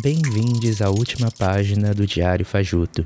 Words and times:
Bem-vindos 0.00 0.80
à 0.80 0.88
última 0.88 1.32
página 1.32 1.92
do 1.92 2.06
Diário 2.06 2.44
Fajuto, 2.44 3.04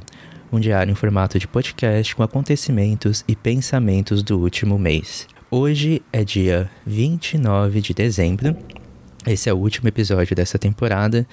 um 0.52 0.60
diário 0.60 0.92
em 0.92 0.94
formato 0.94 1.38
de 1.38 1.48
podcast 1.48 2.14
com 2.14 2.22
acontecimentos 2.22 3.24
e 3.26 3.34
pensamentos 3.34 4.22
do 4.22 4.38
último 4.38 4.78
mês. 4.78 5.26
Hoje 5.50 6.02
é 6.12 6.22
dia 6.22 6.70
29 6.84 7.80
de 7.80 7.94
dezembro, 7.94 8.54
esse 9.26 9.48
é 9.48 9.52
o 9.52 9.56
último 9.56 9.88
episódio 9.88 10.36
dessa 10.36 10.58
temporada. 10.58 11.26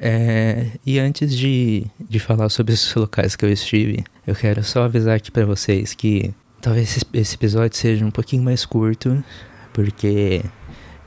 É... 0.00 0.66
E 0.84 0.98
antes 0.98 1.36
de, 1.36 1.84
de 2.08 2.18
falar 2.18 2.48
sobre 2.48 2.74
os 2.74 2.94
locais 2.94 3.34
que 3.36 3.44
eu 3.44 3.50
estive, 3.50 4.04
eu 4.26 4.34
quero 4.34 4.62
só 4.62 4.84
avisar 4.84 5.16
aqui 5.16 5.30
para 5.30 5.44
vocês 5.44 5.94
que 5.94 6.32
talvez 6.60 7.04
esse 7.12 7.34
episódio 7.34 7.76
seja 7.76 8.04
um 8.04 8.10
pouquinho 8.10 8.42
mais 8.42 8.64
curto, 8.64 9.22
porque 9.72 10.42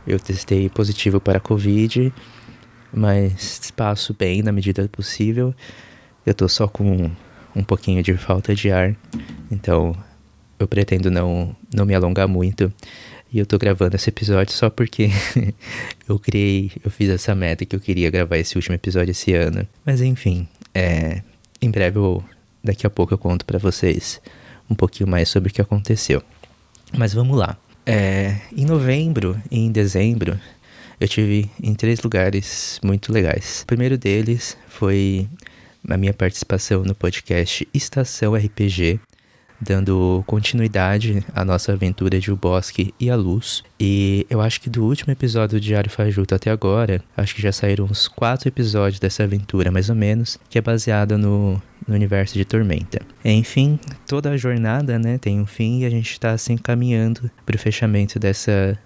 eu 0.06 0.20
testei 0.20 0.70
positivo 0.70 1.20
para 1.20 1.38
a 1.38 1.42
Covid 1.42 2.12
mas 2.94 3.72
passo 3.76 4.14
bem 4.14 4.42
na 4.42 4.52
medida 4.52 4.88
possível. 4.90 5.54
Eu 6.26 6.34
tô 6.34 6.48
só 6.48 6.68
com 6.68 7.10
um 7.56 7.64
pouquinho 7.64 8.04
de 8.04 8.16
falta 8.16 8.54
de 8.54 8.72
ar, 8.72 8.96
então 9.50 9.96
eu 10.60 10.68
pretendo 10.68 11.10
não, 11.10 11.56
não 11.74 11.86
me 11.86 11.96
alongar 11.96 12.28
muito. 12.28 12.72
E 13.34 13.40
eu 13.40 13.46
tô 13.46 13.58
gravando 13.58 13.96
esse 13.96 14.10
episódio 14.10 14.54
só 14.54 14.70
porque 14.70 15.10
eu 16.08 16.20
criei, 16.20 16.72
eu 16.84 16.92
fiz 16.92 17.10
essa 17.10 17.34
meta 17.34 17.66
que 17.66 17.76
eu 17.76 17.80
queria 17.80 18.10
gravar 18.10 18.38
esse 18.38 18.58
último 18.58 18.76
episódio 18.76 19.12
esse 19.12 19.34
ano. 19.34 19.66
Mas 19.86 20.02
enfim, 20.02 20.48
é, 20.74 21.22
em 21.62 21.72
breve 21.72 21.98
eu, 21.98 22.24
daqui 22.62 22.86
a 22.86 22.90
pouco 22.90 23.14
eu 23.14 23.18
conto 23.18 23.46
para 23.46 23.58
vocês 23.58 24.22
um 24.70 24.76
pouquinho 24.76 25.10
mais 25.10 25.30
sobre 25.30 25.50
o 25.50 25.54
que 25.54 25.62
aconteceu. 25.62 26.22
Mas 26.98 27.14
vamos 27.14 27.38
lá. 27.38 27.58
É, 27.86 28.38
em 28.56 28.66
novembro 28.66 29.42
e 29.50 29.60
em 29.60 29.72
dezembro 29.72 30.38
eu 31.00 31.08
tive 31.08 31.50
em 31.64 31.74
três 31.74 32.02
lugares 32.02 32.80
muito 32.84 33.14
legais. 33.14 33.62
O 33.62 33.66
primeiro 33.66 33.98
deles 33.98 34.58
foi 34.68 35.28
a 35.90 35.98
minha 35.98 36.14
participação 36.14 36.84
no 36.84 36.94
podcast 36.94 37.68
Estação 37.74 38.36
RPG, 38.36 39.00
dando 39.62 40.24
continuidade 40.26 41.24
à 41.34 41.46
nossa 41.46 41.74
aventura 41.74 42.20
de 42.20 42.32
O 42.32 42.36
Bosque 42.36 42.94
e 43.00 43.10
a 43.10 43.16
Luz. 43.16 43.64
E 43.80 44.26
eu 44.30 44.42
acho 44.42 44.60
que 44.60 44.70
do 44.70 44.84
último 44.84 45.12
episódio 45.12 45.60
do 45.60 45.62
Diário 45.62 45.90
Fajuto 45.90 46.34
até 46.34 46.50
agora, 46.50 47.04
acho 47.16 47.36
que 47.36 47.42
já 47.42 47.52
saíram 47.52 47.86
uns 47.86 48.08
quatro 48.08 48.48
episódios 48.48 49.00
dessa 49.00 49.24
aventura, 49.24 49.72
mais 49.72 49.90
ou 49.90 49.96
menos, 49.96 50.40
que 50.50 50.58
é 50.58 50.62
baseada 50.62 51.18
no, 51.18 51.62
no 51.88 51.94
universo 51.94 52.34
de 52.34 52.44
Tormenta. 52.44 53.02
Enfim, 53.24 53.80
toda 54.08 54.32
a 54.32 54.38
jornada 54.38 54.98
né, 54.98 55.18
tem 55.20 55.40
um 55.40 55.46
fim 55.46 55.82
e 55.82 55.86
a 55.86 55.90
gente 55.90 56.12
está 56.12 56.30
se 56.38 56.52
assim, 56.52 56.54
encaminhando 56.54 57.30
para 57.46 57.56
o 57.56 57.60
fechamento 57.60 58.18
dessa, 58.18 58.78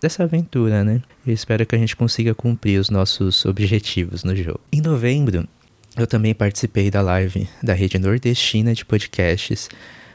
dessa 0.00 0.22
aventura, 0.22 0.84
né? 0.84 1.02
Eu 1.26 1.32
espero 1.32 1.66
que 1.66 1.74
a 1.74 1.78
gente 1.78 1.96
consiga 1.96 2.34
cumprir 2.34 2.78
os 2.78 2.90
nossos 2.90 3.44
objetivos 3.44 4.22
no 4.22 4.36
jogo. 4.36 4.60
Em 4.72 4.80
novembro, 4.80 5.48
eu 5.96 6.06
também 6.06 6.34
participei 6.34 6.90
da 6.90 7.00
live 7.00 7.48
da 7.62 7.72
rede 7.72 7.98
nordestina 7.98 8.74
de 8.74 8.84
podcasts 8.84 9.68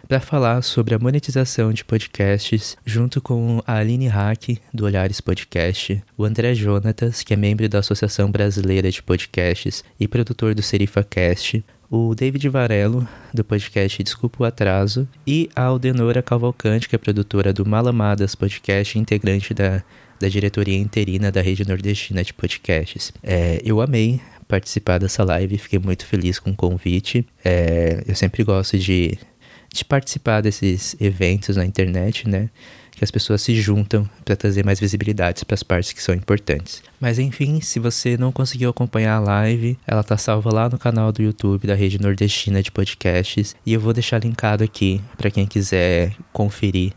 para 0.09 0.19
falar 0.19 0.63
sobre 0.63 0.95
a 0.95 0.99
monetização 0.99 1.71
de 1.71 1.85
podcasts, 1.85 2.75
junto 2.83 3.21
com 3.21 3.61
a 3.67 3.75
Aline 3.75 4.07
Hack, 4.07 4.57
do 4.73 4.85
Olhares 4.85 5.21
Podcast, 5.21 6.03
o 6.17 6.25
André 6.25 6.55
Jonatas, 6.55 7.21
que 7.21 7.31
é 7.31 7.37
membro 7.37 7.69
da 7.69 7.77
Associação 7.77 8.31
Brasileira 8.31 8.89
de 8.89 9.03
Podcasts 9.03 9.83
e 9.99 10.07
produtor 10.07 10.55
do 10.55 10.63
SerifaCast, 10.63 11.63
o 11.91 12.15
David 12.15 12.49
Varelo, 12.49 13.07
do 13.31 13.43
podcast 13.43 14.01
Desculpa 14.01 14.41
o 14.41 14.45
Atraso, 14.47 15.07
e 15.27 15.47
a 15.55 15.65
Aldenora 15.65 16.23
Cavalcante, 16.23 16.89
que 16.89 16.95
é 16.95 16.97
produtora 16.97 17.53
do 17.53 17.63
Malamadas 17.63 18.33
Podcast, 18.33 18.97
integrante 18.97 19.53
da, 19.53 19.83
da 20.19 20.27
diretoria 20.27 20.77
interina 20.77 21.31
da 21.31 21.39
Rede 21.41 21.67
Nordestina 21.67 22.23
de 22.23 22.33
Podcasts. 22.33 23.13
É, 23.21 23.61
eu 23.63 23.79
amei 23.79 24.19
participar 24.47 24.97
dessa 24.97 25.23
live, 25.23 25.59
fiquei 25.59 25.77
muito 25.77 26.03
feliz 26.07 26.39
com 26.39 26.49
o 26.49 26.55
convite. 26.55 27.23
É, 27.45 28.03
eu 28.07 28.15
sempre 28.15 28.43
gosto 28.43 28.75
de, 28.79 29.19
de 29.73 29.85
participar 29.85 30.41
desses 30.41 30.95
eventos 30.99 31.55
na 31.55 31.65
internet, 31.65 32.27
né? 32.27 32.49
que 32.99 33.03
as 33.05 33.11
pessoas 33.11 33.41
se 33.41 33.55
juntam 33.55 34.07
para 34.25 34.35
trazer 34.35 34.65
mais 34.65 34.77
visibilidade 34.77 35.45
para 35.45 35.53
as 35.53 35.63
partes 35.63 35.93
que 35.93 36.03
são 36.03 36.13
importantes. 36.13 36.83
Mas 36.99 37.17
enfim, 37.17 37.61
se 37.61 37.79
você 37.79 38.17
não 38.17 38.29
conseguiu 38.29 38.69
acompanhar 38.69 39.15
a 39.15 39.19
live, 39.19 39.79
ela 39.87 40.03
tá 40.03 40.17
salva 40.17 40.53
lá 40.53 40.67
no 40.67 40.77
canal 40.77 41.09
do 41.09 41.23
YouTube 41.23 41.65
da 41.65 41.75
Rede 41.75 41.97
Nordestina 41.97 42.61
de 42.61 42.69
Podcasts 42.69 43.55
e 43.65 43.71
eu 43.71 43.79
vou 43.79 43.93
deixar 43.93 44.21
linkado 44.21 44.65
aqui 44.65 44.99
para 45.17 45.31
quem 45.31 45.47
quiser 45.47 46.13
conferir, 46.33 46.91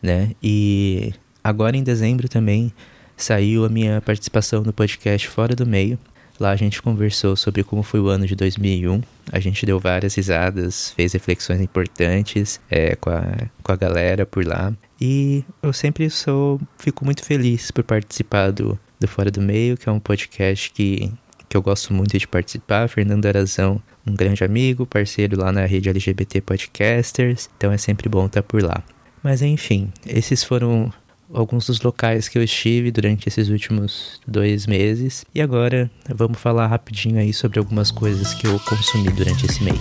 né? 0.00 0.30
E 0.40 1.12
agora 1.42 1.76
em 1.76 1.82
dezembro 1.82 2.28
também 2.28 2.72
saiu 3.16 3.64
a 3.64 3.68
minha 3.68 4.00
participação 4.00 4.62
no 4.62 4.72
podcast 4.72 5.26
Fora 5.26 5.56
do 5.56 5.66
Meio. 5.66 5.98
Lá 6.38 6.50
a 6.50 6.56
gente 6.56 6.80
conversou 6.80 7.34
sobre 7.34 7.64
como 7.64 7.82
foi 7.82 7.98
o 7.98 8.08
ano 8.08 8.26
de 8.26 8.36
2001. 8.36 9.02
A 9.32 9.40
gente 9.40 9.66
deu 9.66 9.80
várias 9.80 10.14
risadas, 10.14 10.92
fez 10.92 11.12
reflexões 11.12 11.60
importantes 11.60 12.60
é, 12.70 12.94
com, 12.94 13.10
a, 13.10 13.24
com 13.62 13.72
a 13.72 13.76
galera 13.76 14.24
por 14.24 14.44
lá. 14.44 14.72
E 15.00 15.44
eu 15.62 15.72
sempre 15.72 16.08
sou, 16.08 16.60
fico 16.78 17.04
muito 17.04 17.24
feliz 17.24 17.70
por 17.70 17.82
participar 17.82 18.52
do, 18.52 18.78
do 19.00 19.08
Fora 19.08 19.30
do 19.30 19.40
Meio, 19.40 19.76
que 19.76 19.88
é 19.88 19.92
um 19.92 20.00
podcast 20.00 20.70
que, 20.70 21.12
que 21.48 21.56
eu 21.56 21.62
gosto 21.62 21.92
muito 21.92 22.16
de 22.16 22.26
participar. 22.28 22.88
Fernando 22.88 23.26
Arazão, 23.26 23.82
um 24.06 24.14
grande 24.14 24.44
amigo, 24.44 24.86
parceiro 24.86 25.38
lá 25.38 25.52
na 25.52 25.66
rede 25.66 25.88
LGBT 25.88 26.40
Podcasters, 26.40 27.50
então 27.56 27.72
é 27.72 27.78
sempre 27.78 28.08
bom 28.08 28.26
estar 28.26 28.42
por 28.42 28.62
lá. 28.62 28.82
Mas 29.22 29.42
enfim, 29.42 29.92
esses 30.06 30.44
foram 30.44 30.92
alguns 31.32 31.66
dos 31.66 31.80
locais 31.80 32.28
que 32.28 32.38
eu 32.38 32.42
estive 32.42 32.90
durante 32.90 33.28
esses 33.28 33.48
últimos 33.48 34.20
dois 34.26 34.66
meses. 34.66 35.24
E 35.34 35.40
agora 35.40 35.90
vamos 36.08 36.38
falar 36.38 36.66
rapidinho 36.66 37.18
aí 37.18 37.32
sobre 37.32 37.58
algumas 37.58 37.90
coisas 37.90 38.34
que 38.34 38.46
eu 38.46 38.58
consumi 38.60 39.10
durante 39.10 39.46
esse 39.46 39.62
mês. 39.62 39.80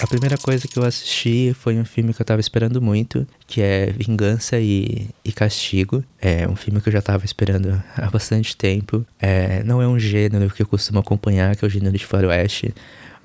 A 0.00 0.06
primeira 0.06 0.36
coisa 0.36 0.66
que 0.66 0.76
eu 0.76 0.84
assisti 0.84 1.54
foi 1.54 1.78
um 1.78 1.84
filme 1.84 2.12
que 2.12 2.20
eu 2.20 2.26
tava 2.26 2.40
esperando 2.40 2.82
muito, 2.82 3.24
que 3.46 3.62
é 3.62 3.86
Vingança 3.86 4.58
e, 4.58 5.08
e 5.24 5.30
Castigo. 5.30 6.02
É 6.20 6.48
um 6.48 6.56
filme 6.56 6.80
que 6.80 6.88
eu 6.88 6.92
já 6.92 7.00
tava 7.00 7.24
esperando 7.24 7.80
há 7.96 8.10
bastante 8.10 8.56
tempo. 8.56 9.06
É, 9.20 9.62
não 9.62 9.80
é 9.80 9.86
um 9.86 10.00
gênero 10.00 10.50
que 10.50 10.60
eu 10.60 10.66
costumo 10.66 10.98
acompanhar, 10.98 11.54
que 11.54 11.64
é 11.64 11.68
o 11.68 11.70
gênero 11.70 11.96
de 11.96 12.04
faroeste, 12.04 12.74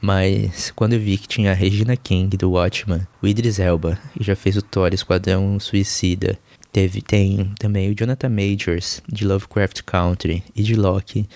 mas 0.02 0.72
quando 0.76 0.94
eu 0.94 1.00
vi 1.00 1.18
que 1.18 1.28
tinha 1.28 1.52
a 1.52 1.56
Regina 1.56 1.96
King 1.96 2.36
do 2.38 2.52
Watchman, 2.52 3.08
o 3.22 3.28
Idris 3.28 3.60
Elba, 3.60 4.00
que 4.16 4.24
já 4.24 4.36
fez 4.36 4.58
o 4.58 4.62
Thor 4.62 4.94
Esquadrão 4.94 5.60
Suicida, 5.60 6.38
teve, 6.72 7.02
tem 7.02 7.52
também 7.60 7.90
o 7.90 7.96
Jonathan 7.96 8.30
Majors 8.30 9.02
de 9.08 9.26
Lovecraft 9.26 9.82
Country 9.84 10.44
e 10.56 10.62
de 10.62 10.76
Loki, 10.76 11.28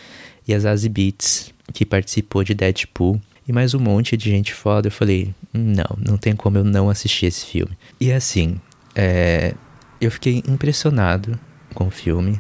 e 0.48 0.54
a 0.54 0.60
Zazie 0.60 0.90
Beats, 0.90 1.54
que 1.74 1.86
participou 1.86 2.44
de 2.44 2.54
Deadpool 2.54 3.20
e 3.48 3.54
mais 3.54 3.74
um 3.74 3.80
monte 3.80 4.16
de 4.16 4.30
gente 4.30 4.54
foda. 4.54 4.88
Eu 4.88 4.92
falei, 4.92 5.34
não, 5.54 5.98
não 5.98 6.18
tem 6.18 6.36
como 6.36 6.58
eu 6.58 6.64
não 6.64 6.90
assistir 6.90 7.26
esse 7.26 7.46
filme. 7.46 7.78
E 8.00 8.12
assim, 8.12 8.58
é, 8.96 9.54
eu 10.00 10.12
fiquei 10.12 10.44
impressionado 10.48 11.40
com 11.74 11.88
o 11.88 11.92
filme. 11.92 12.40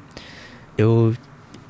Eu 0.77 1.13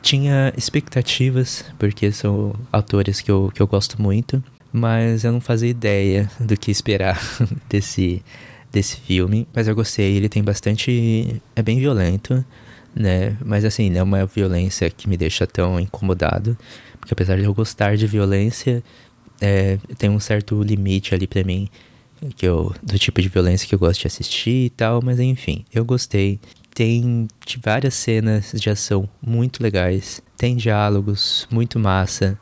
tinha 0.02 0.54
expectativas, 0.58 1.66
porque 1.78 2.12
são 2.12 2.54
autores 2.72 3.22
que 3.22 3.30
eu, 3.30 3.52
que 3.54 3.62
eu 3.62 3.68
gosto 3.68 4.02
muito, 4.02 4.44
mas 4.72 5.24
eu 5.24 5.32
não 5.32 5.42
fazia 5.42 5.70
ideia 5.70 6.30
do 6.40 6.58
que 6.58 6.72
esperar 6.72 7.20
desse, 7.70 8.24
desse 8.72 8.98
filme. 8.98 9.48
Mas 9.54 9.68
eu 9.68 9.76
gostei, 9.76 10.16
ele 10.16 10.30
tem 10.30 10.44
bastante. 10.44 11.42
É 11.56 11.62
bem 11.62 11.80
violento, 11.80 12.44
né? 12.96 13.38
Mas 13.44 13.66
assim, 13.66 13.90
não 13.90 14.00
é 14.00 14.04
uma 14.04 14.26
violência 14.26 14.90
que 14.90 15.08
me 15.08 15.18
deixa 15.18 15.46
tão 15.46 15.80
incomodado. 15.80 16.58
Porque 17.00 17.14
apesar 17.14 17.38
de 17.38 17.44
eu 17.44 17.54
gostar 17.54 17.98
de 17.98 18.08
violência, 18.08 18.84
é, 19.40 19.78
tem 19.98 20.10
um 20.10 20.20
certo 20.20 20.62
limite 20.62 21.14
ali 21.14 21.28
para 21.28 21.44
mim 21.44 21.70
que 22.36 22.46
eu, 22.46 22.74
do 22.84 23.00
tipo 23.00 23.22
de 23.22 23.28
violência 23.28 23.68
que 23.68 23.74
eu 23.74 23.80
gosto 23.80 24.02
de 24.02 24.08
assistir 24.08 24.66
e 24.66 24.70
tal, 24.70 25.02
mas 25.02 25.20
enfim, 25.20 25.66
eu 25.74 25.84
gostei. 25.84 26.40
Tem 26.74 27.28
várias 27.64 27.94
cenas 27.94 28.52
de 28.54 28.70
ação 28.70 29.08
muito 29.22 29.62
legais, 29.62 30.22
tem 30.38 30.56
diálogos 30.56 31.48
muito 31.52 31.78
massa. 31.78 32.40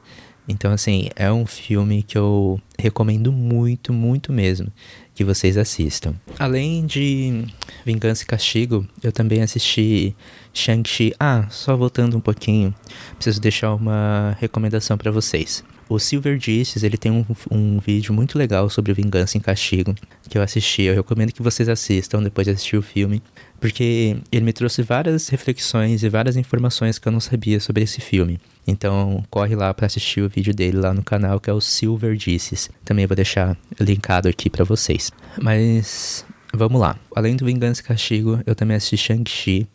Então, 0.47 0.71
assim, 0.71 1.09
é 1.15 1.31
um 1.31 1.45
filme 1.45 2.03
que 2.03 2.17
eu 2.17 2.59
Recomendo 2.79 3.29
muito, 3.29 3.91
muito 3.91 4.31
mesmo 4.31 4.71
que 5.13 5.25
vocês 5.25 5.57
assistam. 5.57 6.15
Além 6.39 6.85
de 6.85 7.43
Vingança 7.85 8.23
e 8.23 8.25
Castigo, 8.25 8.87
eu 9.03 9.11
também 9.11 9.41
assisti 9.41 10.15
Shang-Chi. 10.53 11.13
Ah, 11.19 11.45
só 11.49 11.75
voltando 11.75 12.15
um 12.15 12.21
pouquinho, 12.21 12.73
preciso 13.15 13.41
deixar 13.41 13.73
uma 13.73 14.33
recomendação 14.39 14.97
para 14.97 15.11
vocês. 15.11 15.61
O 15.89 15.99
Silver 15.99 16.37
Dishes, 16.37 16.83
ele 16.83 16.95
tem 16.95 17.11
um, 17.11 17.25
um 17.51 17.79
vídeo 17.79 18.13
muito 18.13 18.37
legal 18.37 18.69
sobre 18.69 18.93
Vingança 18.93 19.35
e 19.35 19.41
Castigo, 19.41 19.93
que 20.29 20.37
eu 20.37 20.41
assisti. 20.41 20.83
Eu 20.83 20.95
recomendo 20.95 21.33
que 21.33 21.43
vocês 21.43 21.67
assistam 21.67 22.23
depois 22.23 22.47
de 22.47 22.53
assistir 22.53 22.77
o 22.77 22.81
filme, 22.81 23.21
porque 23.59 24.17
ele 24.31 24.45
me 24.45 24.53
trouxe 24.53 24.81
várias 24.81 25.27
reflexões 25.29 26.03
e 26.03 26.09
várias 26.09 26.37
informações 26.37 26.97
que 26.97 27.07
eu 27.07 27.11
não 27.11 27.19
sabia 27.19 27.59
sobre 27.59 27.83
esse 27.83 28.01
filme. 28.01 28.39
Então, 28.65 29.23
corre 29.29 29.55
lá 29.55 29.73
para 29.73 29.87
assistir 29.87 30.21
o 30.21 30.29
vídeo 30.29 30.53
dele 30.53 30.77
lá 30.77 30.93
no 30.93 31.03
canal, 31.03 31.39
que 31.39 31.49
é 31.49 31.53
o 31.53 31.61
Silver 31.61 32.15
Disses. 32.15 32.69
Também 32.85 33.05
vou 33.07 33.15
deixar 33.15 33.57
linkado 33.79 34.27
aqui 34.29 34.49
para 34.49 34.63
vocês. 34.63 35.11
Mas 35.41 36.25
vamos 36.53 36.79
lá. 36.79 36.95
Além 37.15 37.35
do 37.35 37.45
Vingança 37.45 37.81
e 37.81 37.83
Castigo, 37.83 38.39
eu 38.45 38.55
também 38.55 38.77
assisti 38.77 38.97
Shang-Chi. 38.97 39.67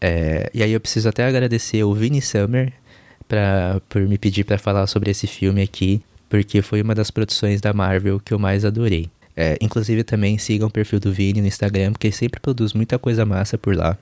É, 0.00 0.50
e 0.54 0.62
aí 0.62 0.72
eu 0.72 0.80
preciso 0.80 1.08
até 1.08 1.26
agradecer 1.26 1.84
o 1.84 1.94
Vini 1.94 2.22
Summer 2.22 2.72
pra, 3.28 3.80
por 3.88 4.02
me 4.02 4.16
pedir 4.16 4.44
para 4.44 4.58
falar 4.58 4.86
sobre 4.86 5.10
esse 5.10 5.26
filme 5.26 5.62
aqui, 5.62 6.02
porque 6.28 6.62
foi 6.62 6.80
uma 6.80 6.94
das 6.94 7.10
produções 7.10 7.60
da 7.60 7.72
Marvel 7.72 8.18
que 8.18 8.32
eu 8.32 8.38
mais 8.38 8.64
adorei. 8.64 9.10
É, 9.40 9.56
inclusive 9.58 10.04
também 10.04 10.36
sigam 10.36 10.68
o 10.68 10.70
perfil 10.70 11.00
do 11.00 11.10
Vini 11.10 11.40
no 11.40 11.46
Instagram, 11.46 11.92
porque 11.92 12.08
ele 12.08 12.14
sempre 12.14 12.38
produz 12.38 12.74
muita 12.74 12.98
coisa 12.98 13.24
massa 13.24 13.56
por 13.56 13.74
lá. 13.74 13.96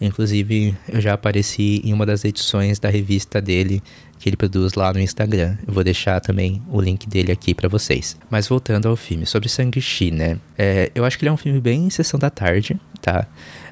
Inclusive, 0.00 0.72
eu 0.88 1.00
já 1.00 1.14
apareci 1.14 1.82
em 1.84 1.92
uma 1.92 2.06
das 2.06 2.24
edições 2.24 2.78
da 2.78 2.88
revista 2.88 3.40
dele 3.40 3.82
que 4.20 4.28
ele 4.28 4.36
produz 4.36 4.74
lá 4.74 4.92
no 4.92 5.00
Instagram. 5.00 5.56
Eu 5.66 5.74
vou 5.74 5.82
deixar 5.82 6.20
também 6.20 6.62
o 6.68 6.80
link 6.80 7.08
dele 7.08 7.32
aqui 7.32 7.54
para 7.54 7.68
vocês. 7.68 8.16
Mas 8.30 8.46
voltando 8.46 8.86
ao 8.86 8.94
filme, 8.94 9.26
sobre 9.26 9.48
Shang-Chi, 9.48 10.12
né? 10.12 10.38
É, 10.56 10.92
eu 10.94 11.04
acho 11.04 11.18
que 11.18 11.24
ele 11.24 11.30
é 11.30 11.32
um 11.32 11.36
filme 11.36 11.60
bem 11.60 11.90
sessão 11.90 12.20
da 12.20 12.30
tarde, 12.30 12.80
tá? 13.02 13.26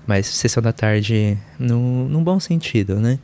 Mas 0.08 0.26
sessão 0.26 0.60
da 0.60 0.72
tarde 0.72 1.38
no, 1.56 2.08
num 2.08 2.24
bom 2.24 2.40
sentido, 2.40 2.96
né? 2.96 3.20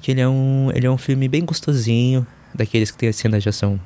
Que 0.00 0.10
ele 0.10 0.20
é 0.20 0.28
um, 0.28 0.72
ele 0.74 0.88
é 0.88 0.90
um 0.90 0.98
filme 0.98 1.28
bem 1.28 1.44
gostosinho, 1.44 2.26
daqueles 2.52 2.90
que 2.90 2.98
tem 2.98 3.08
as 3.08 3.14
cenas 3.14 3.44
de 3.44 3.48
ação, 3.48 3.80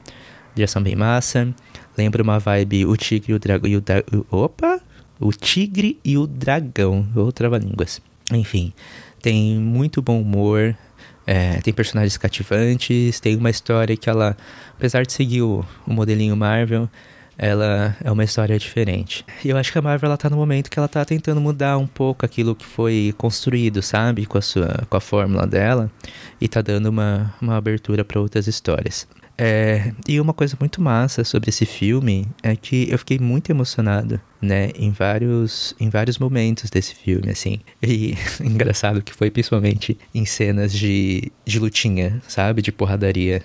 de 0.54 0.64
ação 0.64 0.82
bem 0.82 0.96
massa. 0.96 1.54
Lembra 1.96 2.22
uma 2.22 2.38
vibe 2.38 2.86
O 2.86 2.96
Tigre 2.96 3.32
e 3.32 3.34
o 3.34 3.38
Dragão. 3.38 3.70
E 3.70 3.76
o 3.76 4.26
opa! 4.30 4.80
O 5.18 5.32
Tigre 5.32 5.98
e 6.04 6.18
o 6.18 6.26
Dragão. 6.26 7.06
Ou 7.14 7.32
trava-línguas. 7.32 8.00
Enfim, 8.32 8.72
tem 9.22 9.58
muito 9.58 10.02
bom 10.02 10.20
humor, 10.20 10.76
é, 11.26 11.60
tem 11.60 11.72
personagens 11.72 12.16
cativantes, 12.16 13.18
tem 13.20 13.36
uma 13.36 13.50
história 13.50 13.96
que 13.96 14.08
ela, 14.08 14.36
apesar 14.76 15.04
de 15.04 15.12
seguir 15.12 15.42
o, 15.42 15.64
o, 15.86 15.92
modelinho 15.92 16.36
Marvel, 16.36 16.88
ela 17.38 17.96
é 18.02 18.10
uma 18.10 18.24
história 18.24 18.58
diferente. 18.58 19.24
E 19.44 19.50
eu 19.50 19.56
acho 19.56 19.70
que 19.70 19.78
a 19.78 19.82
Marvel 19.82 20.08
ela 20.08 20.16
tá 20.16 20.30
no 20.30 20.36
momento 20.36 20.70
que 20.70 20.78
ela 20.78 20.88
tá 20.88 21.04
tentando 21.04 21.40
mudar 21.40 21.76
um 21.76 21.86
pouco 21.86 22.24
aquilo 22.24 22.54
que 22.54 22.64
foi 22.64 23.14
construído, 23.18 23.82
sabe, 23.82 24.26
com 24.26 24.38
a 24.38 24.42
sua 24.42 24.86
com 24.88 24.96
a 24.96 25.00
fórmula 25.00 25.46
dela 25.46 25.90
e 26.40 26.48
tá 26.48 26.62
dando 26.62 26.86
uma, 26.86 27.34
uma 27.40 27.56
abertura 27.56 28.04
para 28.04 28.20
outras 28.20 28.46
histórias. 28.46 29.06
É, 29.38 29.92
e 30.08 30.18
uma 30.18 30.32
coisa 30.32 30.56
muito 30.58 30.80
massa 30.80 31.22
sobre 31.22 31.50
esse 31.50 31.66
filme 31.66 32.26
é 32.42 32.56
que 32.56 32.90
eu 32.90 32.98
fiquei 32.98 33.18
muito 33.18 33.50
emocionado, 33.50 34.18
né, 34.40 34.70
em 34.74 34.90
vários, 34.90 35.74
em 35.78 35.90
vários 35.90 36.18
momentos 36.18 36.70
desse 36.70 36.94
filme, 36.94 37.30
assim. 37.30 37.60
E 37.82 38.14
engraçado 38.40 39.02
que 39.02 39.12
foi 39.12 39.30
principalmente 39.30 39.98
em 40.14 40.24
cenas 40.24 40.72
de, 40.72 41.30
de 41.44 41.58
lutinha, 41.58 42.22
sabe, 42.26 42.62
de 42.62 42.72
porradaria. 42.72 43.42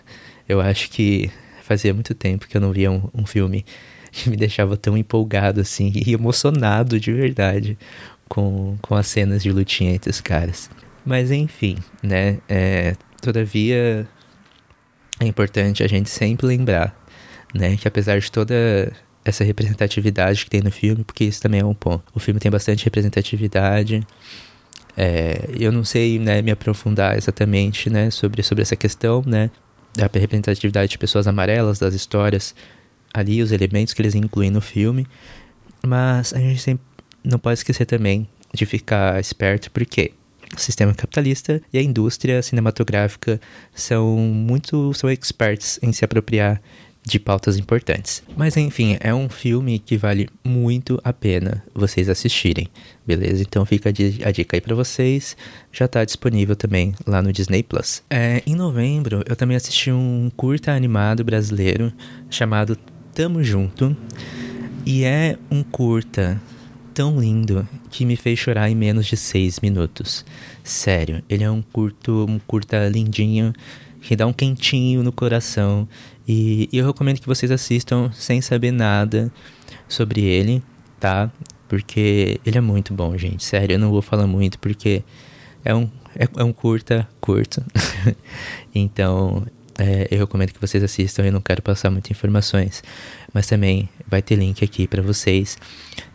Eu 0.48 0.62
acho 0.62 0.90
que 0.90 1.30
fazia 1.62 1.94
muito 1.94 2.14
tempo 2.16 2.48
que 2.48 2.56
eu 2.56 2.62
não 2.62 2.72
via 2.72 2.90
um, 2.90 3.10
um 3.14 3.26
filme 3.26 3.66
que 4.12 4.30
me 4.30 4.38
deixava 4.38 4.78
tão 4.78 4.98
empolgado, 4.98 5.60
assim, 5.60 5.92
e 6.06 6.14
emocionado 6.14 7.00
de 7.00 7.12
verdade 7.12 7.78
com, 8.30 8.78
com 8.82 8.96
as 8.96 9.08
cenas 9.08 9.44
de 9.44 9.52
lutinha 9.52 9.94
entre 9.94 10.10
os 10.10 10.22
caras. 10.22 10.70
Mas 11.06 11.32
enfim, 11.32 11.78
né, 12.02 12.38
é, 12.48 12.96
todavia 13.22 14.08
é 15.26 15.28
importante 15.28 15.84
a 15.84 15.88
gente 15.88 16.10
sempre 16.10 16.48
lembrar, 16.48 16.96
né, 17.54 17.78
que 17.78 17.88
apesar 17.88 18.20
de 18.20 18.32
toda 18.32 18.92
essa 19.24 19.44
representatividade 19.44 20.44
que 20.44 20.50
tem 20.50 20.62
no 20.62 20.72
filme, 20.72 21.04
porque 21.04 21.24
isso 21.24 21.42
também 21.42 21.60
é 21.62 21.66
um 21.66 21.74
ponto. 21.74 22.04
O 22.14 22.20
filme 22.20 22.40
tem 22.40 22.50
bastante 22.50 22.84
representatividade. 22.86 24.06
É, 24.98 25.48
eu 25.60 25.72
não 25.72 25.84
sei, 25.84 26.18
né, 26.18 26.42
me 26.42 26.52
aprofundar 26.52 27.16
exatamente, 27.16 27.90
né, 27.90 28.10
sobre, 28.10 28.42
sobre 28.42 28.64
essa 28.64 28.76
questão, 28.76 29.24
né, 29.26 29.52
da 29.94 30.04
representatividade 30.04 30.92
de 30.92 30.98
pessoas 30.98 31.28
amarelas, 31.28 31.78
das 31.78 31.94
histórias 31.94 32.56
ali, 33.14 33.42
os 33.42 33.52
elementos 33.52 33.94
que 33.94 34.02
eles 34.02 34.16
incluem 34.16 34.50
no 34.50 34.62
filme. 34.62 35.06
Mas 35.86 36.34
a 36.34 36.40
gente 36.40 36.62
sempre 36.62 36.84
não 37.24 37.38
pode 37.38 37.60
esquecer 37.60 37.86
também 37.86 38.28
de 38.54 38.66
ficar 38.66 39.20
esperto, 39.20 39.70
porque 39.72 40.14
o 40.56 40.60
sistema 40.60 40.94
capitalista 40.94 41.62
e 41.72 41.78
a 41.78 41.82
indústria 41.82 42.42
cinematográfica 42.42 43.40
são 43.74 44.18
muito 44.18 44.94
são 44.94 45.10
experts 45.10 45.80
em 45.82 45.92
se 45.92 46.04
apropriar 46.04 46.62
de 47.04 47.20
pautas 47.20 47.58
importantes. 47.58 48.22
Mas 48.38 48.56
enfim, 48.56 48.98
é 49.00 49.14
um 49.14 49.28
filme 49.28 49.80
que 49.80 49.98
vale 49.98 50.30
muito 50.44 51.00
a 51.04 51.12
pena 51.12 51.64
vocês 51.74 52.08
assistirem, 52.08 52.68
beleza? 53.06 53.42
Então 53.42 53.66
fica 53.66 53.90
a 53.90 54.32
dica 54.32 54.56
aí 54.56 54.62
para 54.62 54.76
vocês. 54.76 55.36
Já 55.72 55.88
tá 55.88 56.06
disponível 56.06 56.56
também 56.56 56.94
lá 57.06 57.22
no 57.22 57.34
Disney 57.34 57.64
Plus. 57.64 58.04
É, 58.10 58.44
em 58.46 58.56
novembro 58.56 59.24
eu 59.28 59.36
também 59.36 59.58
assisti 59.58 59.92
um 59.92 60.32
curta 60.36 60.72
animado 60.72 61.24
brasileiro 61.24 61.92
chamado 62.30 62.78
Tamo 63.14 63.44
Junto 63.44 63.96
e 64.86 65.04
é 65.04 65.38
um 65.50 65.64
curta 65.64 66.40
tão 67.02 67.20
lindo 67.20 67.68
que 67.90 68.06
me 68.06 68.16
fez 68.16 68.38
chorar 68.38 68.70
em 68.70 68.76
menos 68.76 69.08
de 69.08 69.18
seis 69.18 69.60
minutos. 69.60 70.24
Sério, 70.64 71.24
ele 71.28 71.44
é 71.44 71.50
um 71.50 71.60
curto, 71.60 72.28
um 72.30 72.38
curta 72.38 72.88
lindinho 72.90 73.54
que 74.02 74.16
dá 74.16 74.28
um 74.28 74.32
quentinho 74.32 75.02
no 75.02 75.12
coração 75.12 75.90
e, 76.28 76.70
e 76.72 76.78
eu 76.78 76.86
recomendo 76.86 77.20
que 77.20 77.26
vocês 77.26 77.50
assistam 77.50 78.12
sem 78.14 78.40
saber 78.40 78.70
nada 78.70 79.34
sobre 79.88 80.22
ele, 80.22 80.62
tá? 81.00 81.32
Porque 81.68 82.40
ele 82.46 82.60
é 82.60 82.62
muito 82.62 82.94
bom, 82.94 83.18
gente. 83.18 83.44
Sério, 83.44 83.74
eu 83.74 83.80
não 83.80 83.90
vou 83.90 84.04
falar 84.04 84.28
muito 84.28 84.60
porque 84.60 85.02
é 85.66 85.74
um, 85.74 85.90
é, 86.16 86.28
é 86.38 86.44
um 86.44 86.54
curta 86.54 87.10
curto. 87.20 87.66
então, 88.76 89.44
é, 89.80 90.08
eu 90.12 90.20
recomendo 90.20 90.52
que 90.52 90.62
vocês 90.62 90.84
assistam. 90.84 91.26
Eu 91.26 91.32
não 91.32 91.42
quero 91.42 91.64
passar 91.64 91.90
muitas 91.90 92.12
informações, 92.12 92.84
mas 93.34 93.48
também 93.48 93.90
vai 94.08 94.22
ter 94.22 94.36
link 94.36 94.64
aqui 94.64 94.86
para 94.86 95.02
vocês, 95.02 95.58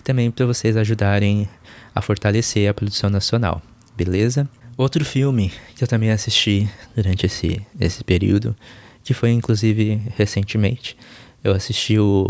também 0.07 0.31
para 0.31 0.47
vocês 0.47 0.77
ajudarem 0.77 1.49
a 1.93 2.01
fortalecer 2.01 2.71
a 2.71 2.75
produção 2.75 3.11
nacional, 3.11 3.61
beleza? 3.97 4.49
Outro 4.77 5.05
filme 5.05 5.53
que 5.75 5.83
eu 5.83 5.89
também 5.89 6.13
assisti 6.13 6.71
durante 6.95 7.27
esse, 7.27 7.61
esse 7.81 8.05
período, 8.05 8.55
que 9.03 9.13
foi 9.13 9.33
inclusive 9.33 10.01
recentemente, 10.17 10.97
eu 11.43 11.53
assisti 11.53 11.99
o 11.99 12.25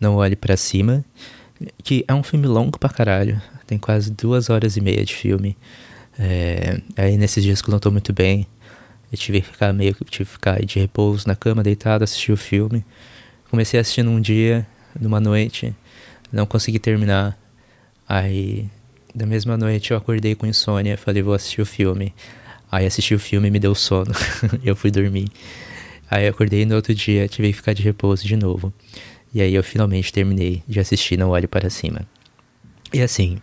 Não 0.00 0.16
Olhe 0.16 0.34
para 0.34 0.56
Cima, 0.56 1.04
que 1.84 2.06
é 2.08 2.14
um 2.14 2.22
filme 2.22 2.46
longo 2.46 2.78
pra 2.78 2.88
caralho, 2.88 3.40
tem 3.66 3.76
quase 3.76 4.10
duas 4.10 4.48
horas 4.48 4.78
e 4.78 4.80
meia 4.80 5.04
de 5.04 5.14
filme. 5.14 5.58
É, 6.18 6.80
aí 6.96 7.18
nesses 7.18 7.44
dias 7.44 7.60
que 7.60 7.68
eu 7.68 7.72
não 7.72 7.78
tô 7.78 7.90
muito 7.90 8.14
bem, 8.14 8.46
eu 9.12 9.18
tive 9.18 9.42
que 9.42 9.48
ficar 9.48 9.74
meio 9.74 9.94
que 9.94 10.04
tive 10.06 10.24
que 10.24 10.32
ficar 10.32 10.64
de 10.64 10.78
repouso 10.78 11.28
na 11.28 11.36
cama, 11.36 11.62
deitado, 11.62 12.02
assistir 12.02 12.32
o 12.32 12.36
filme. 12.36 12.82
Comecei 13.50 13.78
assistindo 13.78 14.08
um 14.08 14.20
dia, 14.20 14.66
numa 14.98 15.20
noite, 15.20 15.74
não 16.32 16.46
consegui 16.46 16.78
terminar. 16.78 17.38
Aí, 18.08 18.68
da 19.14 19.26
mesma 19.26 19.56
noite, 19.56 19.90
eu 19.90 19.96
acordei 19.96 20.34
com 20.34 20.46
insônia, 20.46 20.96
falei, 20.96 21.22
vou 21.22 21.34
assistir 21.34 21.60
o 21.60 21.66
filme. 21.66 22.14
Aí 22.70 22.86
assisti 22.86 23.14
o 23.14 23.18
filme 23.18 23.48
e 23.48 23.50
me 23.50 23.58
deu 23.58 23.74
sono. 23.74 24.12
eu 24.62 24.76
fui 24.76 24.90
dormir. 24.90 25.28
Aí 26.10 26.26
acordei 26.26 26.64
no 26.66 26.74
outro 26.74 26.94
dia, 26.94 27.28
tive 27.28 27.48
que 27.48 27.54
ficar 27.54 27.72
de 27.72 27.82
repouso 27.82 28.26
de 28.26 28.36
novo. 28.36 28.72
E 29.32 29.40
aí 29.40 29.54
eu 29.54 29.62
finalmente 29.62 30.12
terminei 30.12 30.62
de 30.66 30.80
assistir 30.80 31.16
Não 31.16 31.30
Olhe 31.30 31.46
Para 31.46 31.70
Cima. 31.70 32.00
E 32.92 33.00
assim, 33.00 33.38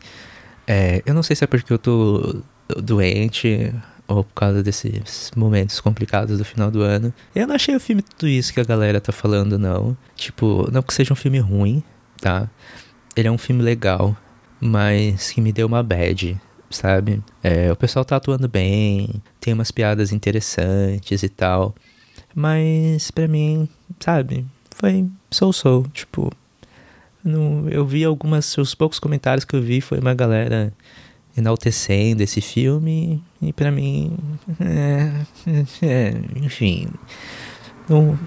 é, 0.65 1.01
eu 1.06 1.13
não 1.13 1.24
sei 1.24 1.36
se 1.36 1.44
é 1.44 1.48
porque 1.48 1.72
eu 1.72 1.79
tô 1.79 2.41
doente 2.82 3.74
ou 4.08 4.24
por 4.24 4.34
causa 4.34 4.63
desses 4.63 5.32
momentos 5.36 5.79
complicados 5.79 6.38
do 6.38 6.46
final 6.46 6.70
do 6.70 6.82
ano. 6.82 7.13
Eu 7.34 7.48
não 7.48 7.56
achei 7.56 7.75
o 7.75 7.79
filme 7.79 8.01
tudo 8.01 8.27
isso 8.27 8.53
que 8.53 8.60
a 8.60 8.63
galera 8.63 9.00
tá 9.00 9.12
falando, 9.12 9.58
não. 9.58 9.98
Tipo, 10.15 10.70
não 10.72 10.82
que 10.82 10.94
seja 10.94 11.13
um 11.13 11.15
filme 11.15 11.39
ruim, 11.39 11.84
tá? 12.20 12.50
Ele 13.16 13.28
é 13.28 13.32
um 13.32 13.38
filme 13.38 13.62
legal, 13.62 14.16
mas 14.60 15.32
que 15.32 15.42
me 15.42 15.52
deu 15.52 15.68
uma 15.68 15.82
bad, 15.84 16.40
sabe? 16.70 17.24
É, 17.44 17.72
o 17.72 17.76
pessoal 17.76 18.06
tá 18.06 18.16
atuando 18.16 18.48
bem, 18.48 19.22
tem 19.40 19.54
umas 19.54 19.72
piadas 19.72 20.12
interessantes 20.12 21.24
e 21.24 21.30
tal. 21.30 21.76
Mas 22.36 23.10
para 23.12 23.28
mim, 23.28 23.68
sabe, 24.00 24.46
foi 24.76 25.08
sou-sou, 25.32 25.88
tipo. 25.94 26.32
No, 27.24 27.68
eu 27.70 27.86
vi 27.86 28.04
algumas. 28.04 28.58
Os 28.58 28.76
poucos 28.76 29.00
comentários 29.00 29.44
que 29.44 29.56
eu 29.56 29.62
vi 29.62 29.82
foi 29.82 30.00
uma 30.00 30.14
galera 30.14 30.72
enaltecendo 31.38 32.24
esse 32.24 32.42
filme 32.42 33.24
e 33.40 33.54
para 33.54 33.72
mim 33.72 34.18
é, 34.60 35.86
é, 35.86 36.14
enfim 36.36 36.88
não, 37.88 38.18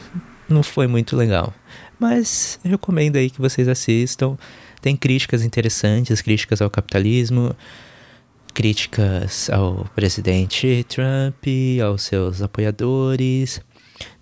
não 0.49 0.63
foi 0.63 0.87
muito 0.87 1.17
legal 1.17 1.53
Mas 2.01 2.59
recomendo 2.65 3.17
aí 3.17 3.29
que 3.29 3.41
vocês 3.41 3.69
assistam. 3.69 4.39
Tem 4.81 4.97
críticas 4.97 5.45
interessantes, 5.45 6.23
críticas 6.23 6.63
ao 6.63 6.71
capitalismo, 6.71 7.55
críticas 8.55 9.51
ao 9.51 9.85
presidente 9.95 10.87
Trump, 10.89 11.45
aos 11.85 12.03
seus 12.03 12.41
apoiadores 12.41 13.61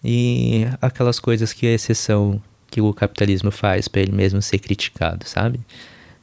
e 0.02 0.66
aquelas 0.82 1.20
coisas 1.20 1.52
que 1.52 1.68
a 1.68 1.74
exceção 1.74 2.42
que 2.68 2.80
o 2.80 2.92
capitalismo 2.92 3.52
faz 3.52 3.86
para 3.86 4.02
ele 4.02 4.12
mesmo 4.12 4.42
ser 4.42 4.58
criticado, 4.58 5.26
sabe? 5.26 5.60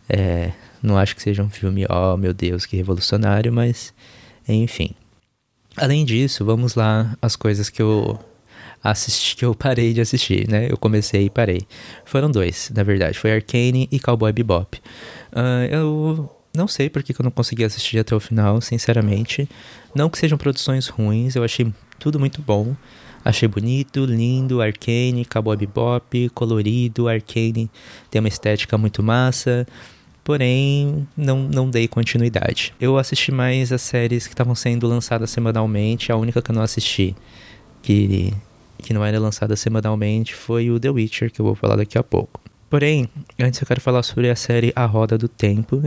É, 0.09 0.51
não 0.83 0.97
acho 0.97 1.15
que 1.15 1.21
seja 1.21 1.41
um 1.41 1.49
filme, 1.49 1.85
oh 1.89 2.17
meu 2.17 2.33
Deus, 2.33 2.65
que 2.65 2.75
revolucionário, 2.75 3.51
mas 3.53 3.93
enfim. 4.47 4.91
Além 5.77 6.03
disso, 6.03 6.43
vamos 6.43 6.75
lá 6.75 7.17
as 7.21 7.37
coisas 7.37 7.69
que 7.69 7.81
eu 7.81 8.19
assisti, 8.91 9.35
que 9.35 9.45
eu 9.45 9.55
parei 9.55 9.93
de 9.93 10.01
assistir, 10.01 10.47
né? 10.47 10.67
Eu 10.69 10.77
comecei 10.77 11.25
e 11.25 11.29
parei. 11.29 11.61
Foram 12.05 12.29
dois, 12.29 12.71
na 12.75 12.83
verdade. 12.83 13.17
Foi 13.17 13.31
Arcane 13.31 13.87
e 13.91 13.99
Cowboy 13.99 14.31
Bebop. 14.31 14.77
Uh, 15.31 15.65
eu 15.71 16.29
não 16.55 16.67
sei 16.67 16.89
porque 16.89 17.13
que 17.13 17.21
eu 17.21 17.23
não 17.23 17.31
consegui 17.31 17.63
assistir 17.63 17.99
até 17.99 18.15
o 18.15 18.19
final, 18.19 18.61
sinceramente. 18.61 19.49
Não 19.93 20.09
que 20.09 20.17
sejam 20.17 20.37
produções 20.37 20.87
ruins, 20.87 21.35
eu 21.35 21.43
achei 21.43 21.73
tudo 21.99 22.19
muito 22.19 22.41
bom. 22.41 22.75
Achei 23.23 23.47
bonito, 23.47 24.05
lindo, 24.05 24.61
Arcane, 24.61 25.25
Cowboy 25.25 25.57
Bebop, 25.57 26.29
colorido, 26.29 27.07
Arcane 27.07 27.71
tem 28.11 28.19
uma 28.19 28.27
estética 28.27 28.77
muito 28.77 29.01
massa 29.01 29.65
porém 30.25 31.07
não, 31.15 31.43
não 31.43 31.69
dei 31.69 31.87
continuidade. 31.87 32.73
Eu 32.81 32.97
assisti 32.97 33.31
mais 33.31 33.71
as 33.71 33.83
séries 33.83 34.25
que 34.25 34.33
estavam 34.33 34.55
sendo 34.55 34.87
lançadas 34.87 35.29
semanalmente, 35.29 36.11
a 36.11 36.17
única 36.17 36.41
que 36.41 36.49
eu 36.49 36.55
não 36.55 36.63
assisti 36.63 37.15
que, 37.83 38.33
que 38.77 38.93
não 38.93 39.03
era 39.03 39.19
lançada 39.19 39.55
semanalmente 39.55 40.35
foi 40.35 40.69
o 40.69 40.79
The 40.79 40.89
Witcher, 40.89 41.31
que 41.31 41.41
eu 41.41 41.45
vou 41.45 41.55
falar 41.55 41.75
daqui 41.75 41.97
a 41.97 42.03
pouco. 42.03 42.39
Porém, 42.69 43.09
antes 43.39 43.61
eu 43.61 43.67
quero 43.67 43.79
falar 43.79 44.03
sobre 44.03 44.29
a 44.29 44.35
série 44.35 44.73
A 44.75 44.85
Roda 44.85 45.17
do 45.17 45.27
Tempo, 45.27 45.81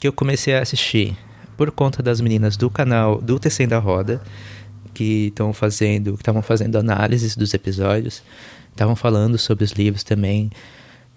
que 0.00 0.08
eu 0.08 0.12
comecei 0.12 0.54
a 0.54 0.62
assistir 0.62 1.16
por 1.56 1.70
conta 1.70 2.02
das 2.02 2.20
meninas 2.20 2.56
do 2.56 2.70
canal 2.70 3.20
do 3.20 3.38
Tecendo 3.38 3.74
a 3.74 3.78
Roda, 3.78 4.22
que 4.94 5.26
estão 5.26 5.52
fazendo, 5.52 6.14
que 6.14 6.22
estavam 6.22 6.42
fazendo 6.42 6.76
análises 6.76 7.36
dos 7.36 7.52
episódios, 7.54 8.22
estavam 8.70 8.96
falando 8.96 9.36
sobre 9.38 9.64
os 9.64 9.72
livros 9.72 10.02
também, 10.02 10.50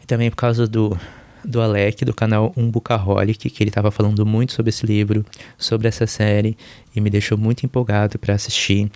e 0.01 0.05
também 0.05 0.29
por 0.29 0.37
causa 0.37 0.67
do 0.67 0.97
do 1.43 1.59
Alec, 1.59 2.05
do 2.05 2.13
canal 2.13 2.53
Umbucaholic, 2.55 3.49
que 3.49 3.63
ele 3.63 3.69
estava 3.69 3.89
falando 3.91 4.25
muito 4.25 4.53
sobre 4.53 4.69
esse 4.69 4.85
livro, 4.85 5.25
sobre 5.57 5.87
essa 5.87 6.05
série, 6.05 6.57
e 6.95 7.01
me 7.01 7.09
deixou 7.09 7.37
muito 7.37 7.65
empolgado 7.65 8.19
para 8.19 8.35
assistir. 8.35 8.91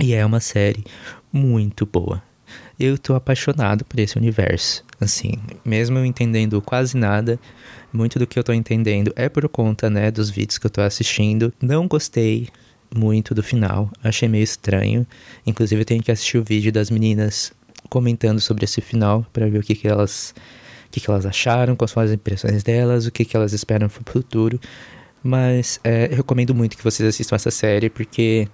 E 0.00 0.14
é 0.14 0.24
uma 0.24 0.40
série 0.40 0.84
muito 1.32 1.86
boa. 1.86 2.22
Eu 2.78 2.94
estou 2.94 3.16
apaixonado 3.16 3.84
por 3.84 3.98
esse 3.98 4.16
universo. 4.18 4.84
Assim, 5.00 5.32
mesmo 5.64 5.98
eu 5.98 6.04
entendendo 6.04 6.60
quase 6.60 6.96
nada, 6.96 7.38
muito 7.92 8.18
do 8.18 8.26
que 8.26 8.38
eu 8.38 8.42
estou 8.42 8.54
entendendo 8.54 9.12
é 9.16 9.28
por 9.28 9.48
conta, 9.48 9.90
né, 9.90 10.10
dos 10.10 10.30
vídeos 10.30 10.58
que 10.58 10.66
eu 10.66 10.68
estou 10.68 10.84
assistindo. 10.84 11.52
Não 11.60 11.88
gostei 11.88 12.48
muito 12.94 13.34
do 13.34 13.42
final, 13.42 13.90
achei 14.02 14.28
meio 14.28 14.44
estranho. 14.44 15.06
Inclusive, 15.46 15.80
eu 15.80 15.84
tenho 15.84 16.02
que 16.02 16.12
assistir 16.12 16.38
o 16.38 16.44
vídeo 16.44 16.70
das 16.70 16.90
meninas 16.90 17.52
comentando 17.88 18.40
sobre 18.40 18.64
esse 18.64 18.80
final 18.80 19.26
para 19.32 19.48
ver 19.48 19.58
o 19.58 19.62
que, 19.62 19.74
que 19.74 19.88
elas 19.88 20.34
que, 20.90 21.00
que 21.00 21.10
elas 21.10 21.24
acharam, 21.24 21.74
quais 21.74 21.90
foram 21.90 22.06
as 22.06 22.12
impressões 22.12 22.62
delas, 22.62 23.06
o 23.06 23.10
que, 23.10 23.24
que 23.24 23.34
elas 23.34 23.54
esperam 23.54 23.88
para 23.88 24.02
o 24.02 24.12
futuro. 24.12 24.60
Mas 25.22 25.80
é, 25.82 26.08
eu 26.10 26.16
recomendo 26.16 26.54
muito 26.54 26.76
que 26.76 26.84
vocês 26.84 27.08
assistam 27.08 27.36
essa 27.36 27.50
série 27.50 27.88
porque 27.88 28.46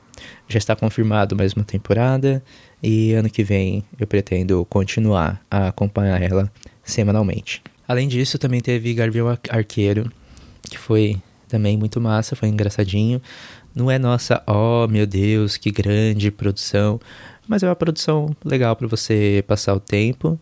já 0.48 0.58
está 0.58 0.76
confirmado 0.76 1.34
mais 1.34 1.52
uma 1.52 1.64
temporada 1.64 2.42
e 2.82 3.12
ano 3.12 3.28
que 3.28 3.42
vem 3.42 3.84
eu 3.98 4.06
pretendo 4.06 4.64
continuar 4.66 5.40
a 5.50 5.68
acompanhar 5.68 6.22
ela 6.22 6.50
semanalmente. 6.82 7.62
Além 7.86 8.06
disso, 8.08 8.38
também 8.38 8.60
teve 8.60 8.92
Gabriel 8.94 9.38
Arqueiro, 9.48 10.10
que 10.62 10.78
foi 10.78 11.20
também 11.48 11.76
muito 11.76 12.00
massa, 12.00 12.36
foi 12.36 12.48
engraçadinho. 12.48 13.20
Não 13.74 13.90
é 13.90 13.98
nossa, 13.98 14.42
oh 14.46 14.86
meu 14.88 15.06
Deus, 15.06 15.56
que 15.56 15.70
grande 15.70 16.30
produção, 16.30 17.00
mas 17.46 17.62
é 17.62 17.68
uma 17.68 17.76
produção 17.76 18.36
legal 18.44 18.76
para 18.76 18.86
você 18.86 19.42
passar 19.46 19.74
o 19.74 19.80
tempo 19.80 20.38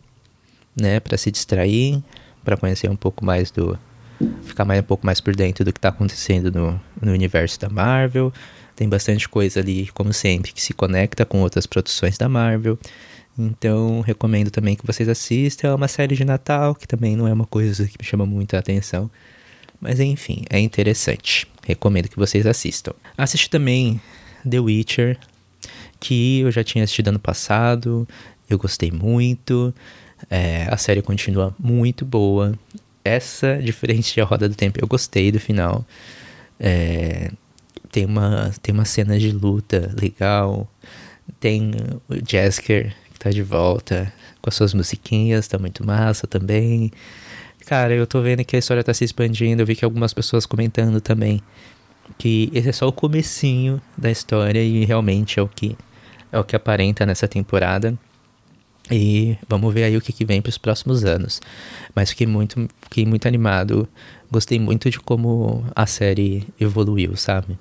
né, 0.79 0.99
para 0.99 1.17
se 1.17 1.31
distrair, 1.31 2.01
para 2.43 2.55
conhecer 2.55 2.89
um 2.89 2.95
pouco 2.95 3.25
mais 3.25 3.49
do 3.49 3.77
ficar 4.43 4.65
mais 4.65 4.79
um 4.79 4.83
pouco 4.83 5.05
mais 5.05 5.21
por 5.21 5.35
dentro 5.35 5.63
do 5.63 5.71
que 5.71 5.77
está 5.77 5.89
acontecendo 5.89 6.51
no, 6.51 6.79
no 7.01 7.11
universo 7.11 7.59
da 7.59 7.69
Marvel. 7.69 8.33
Tem 8.77 8.87
bastante 8.87 9.27
coisa 9.27 9.59
ali, 9.59 9.87
como 9.87 10.13
sempre, 10.13 10.53
que 10.53 10.61
se 10.61 10.71
conecta 10.71 11.25
com 11.25 11.41
outras 11.41 11.65
produções 11.65 12.15
da 12.15 12.29
Marvel. 12.29 12.77
Então, 13.35 14.01
recomendo 14.01 14.51
também 14.51 14.75
que 14.75 14.85
vocês 14.85 15.09
assistam. 15.09 15.69
É 15.69 15.73
uma 15.73 15.87
série 15.87 16.15
de 16.15 16.23
Natal, 16.23 16.75
que 16.75 16.87
também 16.87 17.15
não 17.15 17.27
é 17.27 17.33
uma 17.33 17.47
coisa 17.47 17.87
que 17.87 17.95
me 17.99 18.05
chama 18.05 18.23
muita 18.23 18.59
atenção. 18.59 19.09
Mas 19.81 19.99
enfim, 19.99 20.43
é 20.47 20.59
interessante. 20.59 21.47
Recomendo 21.65 22.07
que 22.07 22.17
vocês 22.17 22.45
assistam. 22.45 22.93
Assisti 23.17 23.49
também 23.49 23.99
The 24.47 24.59
Witcher, 24.59 25.17
que 25.99 26.41
eu 26.41 26.51
já 26.51 26.63
tinha 26.63 26.83
assistido 26.83 27.07
ano 27.07 27.19
passado. 27.19 28.07
Eu 28.47 28.59
gostei 28.59 28.91
muito. 28.91 29.73
É, 30.29 30.67
a 30.69 30.77
série 30.77 31.01
continua 31.01 31.51
muito 31.57 32.05
boa. 32.05 32.53
Essa, 33.03 33.57
diferente 33.57 34.13
de 34.13 34.21
A 34.21 34.23
Roda 34.23 34.47
do 34.47 34.53
Tempo, 34.53 34.79
eu 34.79 34.87
gostei 34.87 35.31
do 35.31 35.39
final. 35.39 35.83
É, 36.59 37.31
tem, 37.97 38.05
uma, 38.05 38.51
tem 38.61 38.75
uma 38.75 38.85
cena 38.85 39.17
de 39.17 39.31
luta 39.31 39.91
legal. 39.99 40.71
Tem 41.39 41.71
o 42.07 42.13
Jasker 42.23 42.95
que 43.11 43.17
tá 43.17 43.31
de 43.31 43.41
volta 43.41 44.13
com 44.39 44.51
as 44.51 44.55
suas 44.55 44.71
musiquinhas, 44.71 45.47
tá 45.47 45.57
muito 45.57 45.83
massa 45.83 46.27
também. 46.27 46.91
Cara, 47.65 47.95
eu 47.95 48.05
tô 48.05 48.21
vendo 48.21 48.45
que 48.45 48.55
a 48.55 48.59
história 48.59 48.83
tá 48.83 48.93
se 48.93 49.03
expandindo. 49.03 49.63
Eu 49.63 49.65
vi 49.65 49.75
que 49.75 49.83
algumas 49.83 50.13
pessoas 50.13 50.45
comentando 50.45 51.01
também 51.01 51.41
que 52.19 52.51
esse 52.53 52.69
é 52.69 52.71
só 52.71 52.87
o 52.87 52.91
comecinho 52.91 53.81
da 53.97 54.11
história 54.11 54.61
e 54.61 54.85
realmente 54.85 55.39
é 55.39 55.41
o 55.41 55.47
que 55.47 55.75
é 56.31 56.37
o 56.37 56.43
que 56.43 56.55
aparenta 56.55 57.03
nessa 57.03 57.27
temporada. 57.27 57.97
E 58.91 59.37
vamos 59.49 59.73
ver 59.73 59.85
aí 59.85 59.97
o 59.97 60.01
que, 60.01 60.13
que 60.13 60.23
vem 60.23 60.39
para 60.39 60.51
os 60.51 60.57
próximos 60.59 61.03
anos. 61.03 61.41
Mas 61.95 62.11
fiquei 62.11 62.27
muito, 62.27 62.67
fiquei 62.83 63.07
muito 63.07 63.27
animado. 63.27 63.89
Gostei 64.31 64.59
muito 64.59 64.87
de 64.91 64.99
como 64.99 65.65
a 65.75 65.87
série 65.87 66.47
evoluiu, 66.59 67.15
sabe? 67.15 67.57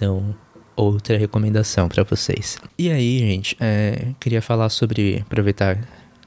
Então, 0.00 0.34
outra 0.74 1.18
recomendação 1.18 1.86
para 1.86 2.02
vocês. 2.04 2.56
E 2.78 2.90
aí, 2.90 3.18
gente, 3.18 3.54
é, 3.60 4.14
queria 4.18 4.40
falar 4.40 4.70
sobre. 4.70 5.18
Aproveitar 5.20 5.76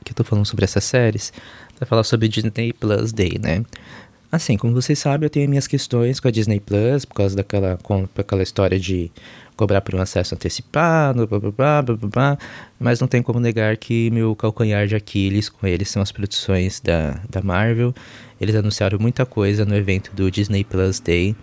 que 0.05 0.11
eu 0.11 0.15
tô 0.15 0.23
falando 0.23 0.45
sobre 0.45 0.63
essas 0.63 0.83
séries, 0.83 1.33
para 1.75 1.87
falar 1.87 2.03
sobre 2.03 2.27
Disney 2.27 2.71
Plus 2.71 3.11
Day, 3.11 3.39
né? 3.41 3.65
Assim, 4.31 4.57
como 4.57 4.73
vocês 4.73 4.99
sabem, 4.99 5.25
eu 5.25 5.29
tenho 5.29 5.49
minhas 5.49 5.65
questões 5.65 6.19
com 6.19 6.27
a 6.27 6.31
Disney 6.31 6.59
Plus, 6.59 7.03
por 7.03 7.15
causa 7.15 7.35
daquela, 7.35 7.79
com, 7.81 8.07
aquela 8.15 8.43
história 8.43 8.79
de 8.79 9.11
cobrar 9.55 9.81
por 9.81 9.95
um 9.95 10.01
acesso 10.01 10.35
antecipado, 10.35 11.25
blá, 11.27 11.39
blá, 11.39 11.51
blá, 11.51 11.81
blá, 11.81 11.95
blá, 11.95 12.09
blá, 12.09 12.37
mas 12.79 12.99
não 12.99 13.07
tem 13.07 13.21
como 13.21 13.39
negar 13.39 13.77
que 13.77 14.09
meu 14.11 14.35
calcanhar 14.35 14.87
de 14.87 14.95
Aquiles 14.95 15.49
com 15.49 15.65
eles 15.65 15.89
são 15.89 16.01
as 16.01 16.11
produções 16.11 16.79
da, 16.79 17.19
da 17.29 17.41
Marvel. 17.41 17.93
Eles 18.41 18.55
anunciaram 18.55 18.99
muita 18.99 19.25
coisa 19.25 19.65
no 19.65 19.75
evento 19.75 20.11
do 20.13 20.29
Disney 20.29 20.63
Plus 20.63 20.99
Day. 20.99 21.35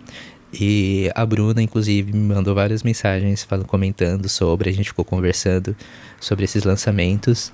E 0.53 1.09
a 1.15 1.25
Bruna, 1.25 1.61
inclusive, 1.61 2.11
me 2.11 2.33
mandou 2.33 2.53
várias 2.53 2.83
mensagens 2.83 3.43
falando, 3.43 3.67
comentando 3.67 4.27
sobre, 4.27 4.69
a 4.69 4.73
gente 4.73 4.89
ficou 4.89 5.05
conversando 5.05 5.75
sobre 6.19 6.45
esses 6.45 6.63
lançamentos. 6.63 7.53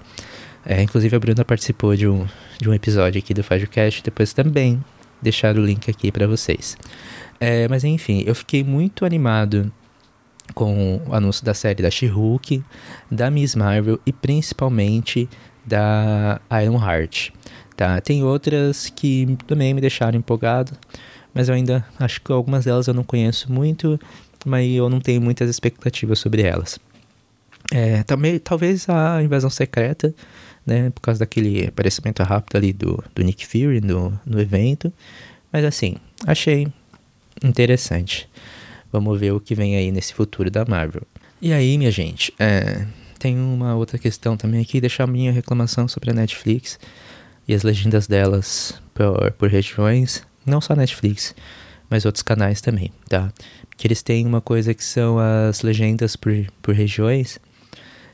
É, 0.65 0.81
inclusive, 0.81 1.15
a 1.15 1.19
Bruna 1.19 1.45
participou 1.45 1.95
de 1.95 2.07
um, 2.07 2.25
de 2.59 2.69
um 2.69 2.73
episódio 2.73 3.19
aqui 3.19 3.33
do 3.33 3.43
FajoCast, 3.43 4.03
depois 4.03 4.33
também 4.33 4.83
deixar 5.21 5.55
o 5.57 5.65
link 5.65 5.89
aqui 5.89 6.11
para 6.11 6.27
vocês. 6.27 6.77
É, 7.39 7.67
mas 7.67 7.83
enfim, 7.83 8.23
eu 8.25 8.33
fiquei 8.33 8.63
muito 8.63 9.05
animado 9.05 9.71
com 10.53 11.01
o 11.07 11.13
anúncio 11.13 11.45
da 11.45 11.53
série 11.53 11.83
da 11.83 11.91
She-Hulk, 11.91 12.63
da 13.11 13.29
Miss 13.29 13.55
Marvel 13.55 13.99
e 14.05 14.13
principalmente 14.13 15.29
da 15.65 16.39
Iron 16.63 16.81
Heart. 16.81 17.31
Tá? 17.75 18.01
Tem 18.01 18.23
outras 18.23 18.89
que 18.89 19.37
também 19.45 19.73
me 19.73 19.81
deixaram 19.81 20.17
empolgado, 20.17 20.71
mas 21.33 21.49
eu 21.49 21.55
ainda 21.55 21.85
acho 21.99 22.21
que 22.21 22.31
algumas 22.31 22.65
delas 22.65 22.87
eu 22.87 22.93
não 22.93 23.03
conheço 23.03 23.51
muito, 23.51 23.99
mas 24.45 24.69
eu 24.71 24.89
não 24.89 24.99
tenho 24.99 25.21
muitas 25.21 25.49
expectativas 25.49 26.19
sobre 26.19 26.41
elas. 26.41 26.79
É, 27.71 28.03
também, 28.03 28.39
talvez 28.39 28.87
a 28.89 29.21
Invasão 29.21 29.49
Secreta, 29.49 30.13
né, 30.65 30.89
por 30.89 31.01
causa 31.01 31.19
daquele 31.19 31.67
aparecimento 31.67 32.21
rápido 32.23 32.55
ali 32.57 32.73
do, 32.73 33.03
do 33.15 33.23
Nick 33.23 33.45
Fury 33.45 33.81
no, 33.81 34.19
no 34.25 34.39
evento, 34.39 34.91
mas 35.51 35.63
assim, 35.63 35.95
achei 36.25 36.67
interessante. 37.43 38.29
Vamos 38.91 39.19
ver 39.19 39.33
o 39.33 39.39
que 39.39 39.55
vem 39.55 39.75
aí 39.75 39.91
nesse 39.91 40.13
futuro 40.13 40.49
da 40.49 40.65
Marvel. 40.65 41.03
E 41.41 41.53
aí, 41.53 41.77
minha 41.77 41.91
gente, 41.91 42.33
é, 42.39 42.85
tem 43.19 43.37
uma 43.37 43.75
outra 43.75 43.97
questão 43.97 44.35
também 44.35 44.61
aqui, 44.61 44.81
deixar 44.81 45.03
a 45.03 45.07
minha 45.07 45.31
reclamação 45.31 45.87
sobre 45.87 46.11
a 46.11 46.13
Netflix 46.13 46.79
e 47.47 47.53
as 47.53 47.63
legendas 47.63 48.07
delas 48.07 48.81
por, 48.93 49.31
por 49.33 49.49
regiões, 49.49 50.25
não 50.47 50.61
só 50.61 50.75
Netflix, 50.75 51.35
mas 51.89 52.05
outros 52.05 52.23
canais 52.23 52.61
também, 52.61 52.91
tá? 53.07 53.31
Porque 53.69 53.87
eles 53.87 54.01
têm 54.01 54.25
uma 54.25 54.41
coisa 54.41 54.73
que 54.73 54.83
são 54.83 55.17
as 55.19 55.61
legendas 55.61 56.15
por, 56.15 56.33
por 56.61 56.73
regiões, 56.73 57.39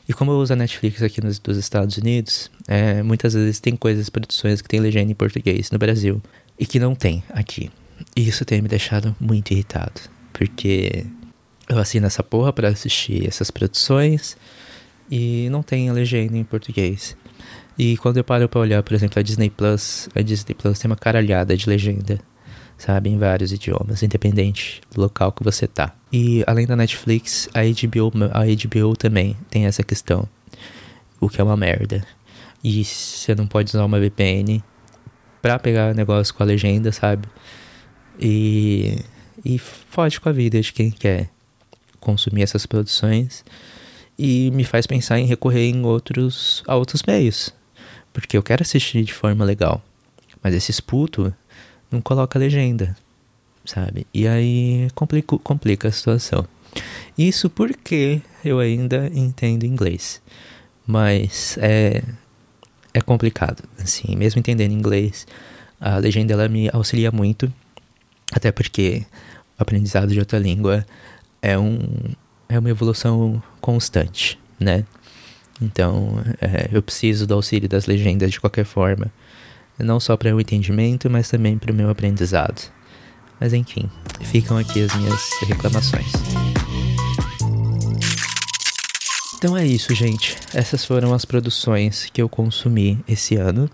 E 0.08 0.14
como 0.14 0.32
eu 0.32 0.38
uso 0.38 0.52
a 0.52 0.56
Netflix 0.56 1.02
aqui 1.02 1.22
nos 1.24 1.40
dos 1.40 1.58
Estados 1.58 1.98
Unidos, 1.98 2.52
é, 2.68 3.02
muitas 3.02 3.34
vezes 3.34 3.60
tem 3.62 3.76
coisas, 3.76 4.10
produções 4.10 4.62
que 4.62 4.68
tem 4.68 4.82
legenda 4.82 5.12
em 5.12 5.16
português 5.16 5.72
no 5.72 5.78
Brasil 5.80 6.22
e 6.60 6.66
que 6.66 6.78
não 6.80 6.94
tem 6.94 7.24
aqui. 7.30 7.72
E 8.16 8.28
isso 8.28 8.44
tem 8.44 8.62
me 8.62 8.68
deixado 8.68 9.16
muito 9.20 9.52
irritado, 9.52 10.02
porque 10.34 11.06
eu 11.70 11.78
assino 11.80 12.06
essa 12.06 12.22
porra 12.22 12.52
para 12.52 12.68
assistir 12.68 13.26
essas 13.26 13.50
produções 13.50 14.36
e 15.10 15.48
não 15.50 15.64
tem 15.64 15.90
a 15.90 15.94
legenda 15.94 16.38
em 16.38 16.44
português. 16.44 17.16
E 17.78 17.98
quando 17.98 18.18
eu 18.18 18.24
paro 18.24 18.48
para 18.48 18.62
olhar, 18.62 18.84
por 18.84 18.94
exemplo, 18.94 19.20
a 19.20 19.24
Disney 19.24 19.50
Plus, 19.50 20.08
a 20.16 20.22
Disney 20.22 20.54
Plus 20.54 20.78
tem 20.78 20.90
uma 20.90 20.96
caralhada 20.96 21.58
de 21.58 21.68
legenda, 21.68 22.20
sabe, 22.78 23.10
em 23.10 23.18
vários 23.18 23.52
idiomas, 23.52 24.04
independente 24.04 24.82
do 24.94 25.02
local 25.02 25.32
que 25.32 25.44
você 25.44 25.66
tá. 25.66 25.96
E 26.12 26.44
além 26.46 26.68
da 26.68 26.76
Netflix, 26.76 27.50
a 27.54 27.62
HBO, 27.62 28.12
a 28.32 28.44
HBO 28.46 28.96
também 28.96 29.36
tem 29.50 29.66
essa 29.66 29.82
questão, 29.82 30.28
o 31.20 31.28
que 31.28 31.42
é 31.42 31.44
uma 31.44 31.58
merda. 31.58 32.06
E 32.64 32.86
você 32.86 33.34
não 33.34 33.48
pode 33.48 33.70
usar 33.70 33.84
uma 33.84 34.00
VPN 34.00 34.64
pra 35.42 35.58
pegar 35.58 35.96
negócio 35.96 36.34
com 36.34 36.44
a 36.44 36.46
legenda, 36.46 36.92
sabe? 36.92 37.28
E, 38.20 39.00
e 39.44 39.58
fode 39.58 40.22
com 40.22 40.30
a 40.30 40.32
vida 40.32 40.62
de 40.62 40.72
quem 40.72 40.92
quer 40.92 41.30
consumir 42.00 42.44
essas 42.44 42.66
produções 42.66 43.44
e 44.18 44.52
me 44.52 44.64
faz 44.64 44.86
pensar 44.86 45.20
em 45.20 45.26
recorrer 45.26 45.70
em 45.70 45.84
outros 45.84 46.64
a 46.68 46.76
outros 46.76 47.02
meios, 47.08 47.54
porque 48.14 48.38
eu 48.38 48.44
quero 48.44 48.62
assistir 48.62 49.04
de 49.04 49.14
forma 49.14 49.44
legal. 49.44 49.84
Mas 50.42 50.54
esse 50.54 50.82
puto 50.82 51.34
não 51.92 52.00
coloca 52.00 52.40
legenda, 52.40 52.96
sabe? 53.66 54.06
E 54.14 54.28
aí 54.28 54.88
complica, 54.94 55.38
complica 55.40 55.88
a 55.88 55.92
situação. 55.92 56.48
Isso 57.18 57.50
porque 57.50 58.22
eu 58.46 58.60
ainda 58.60 59.10
entendo 59.14 59.66
inglês. 59.66 60.22
Mas 60.86 61.58
é, 61.60 62.04
é 62.94 63.02
complicado, 63.02 63.64
assim, 63.80 64.16
mesmo 64.16 64.40
entendendo 64.40 64.72
inglês, 64.72 65.26
a 65.80 65.98
legenda 65.98 66.34
ela 66.34 66.48
me 66.48 66.70
auxilia 66.74 67.12
muito, 67.12 67.52
até 68.32 68.52
porque 68.52 69.06
o 69.58 69.62
aprendizado 69.62 70.12
de 70.12 70.20
outra 70.20 70.38
língua 70.38 70.86
é, 71.42 71.58
um, 71.58 71.80
é 72.50 72.60
uma 72.60 72.70
evolução 72.70 73.42
constante, 73.62 74.40
né? 74.60 74.86
Então, 75.62 76.24
é, 76.42 76.70
eu 76.72 76.82
preciso 76.82 77.28
do 77.28 77.34
auxílio 77.34 77.70
das 77.70 77.86
legendas 77.86 78.32
de 78.32 78.40
qualquer 78.40 78.66
forma. 78.66 79.12
Não 79.80 80.00
só 80.00 80.16
para 80.16 80.36
o 80.36 80.40
entendimento, 80.40 81.10
mas 81.10 81.30
também 81.30 81.58
para 81.58 81.72
o 81.72 81.76
meu 81.76 81.90
aprendizado. 81.90 82.72
Mas 83.40 83.54
enfim, 83.54 83.90
ficam 84.22 84.58
aqui 84.58 84.84
as 84.84 84.96
minhas 84.96 85.30
reclamações. 85.48 86.12
Então 89.36 89.58
é 89.58 89.66
isso, 89.66 89.94
gente. 89.94 90.38
Essas 90.54 90.86
foram 90.86 91.14
as 91.14 91.26
produções 91.26 92.10
que 92.14 92.22
eu 92.22 92.30
consumi 92.30 93.04
esse 93.08 93.36
ano. 93.36 93.70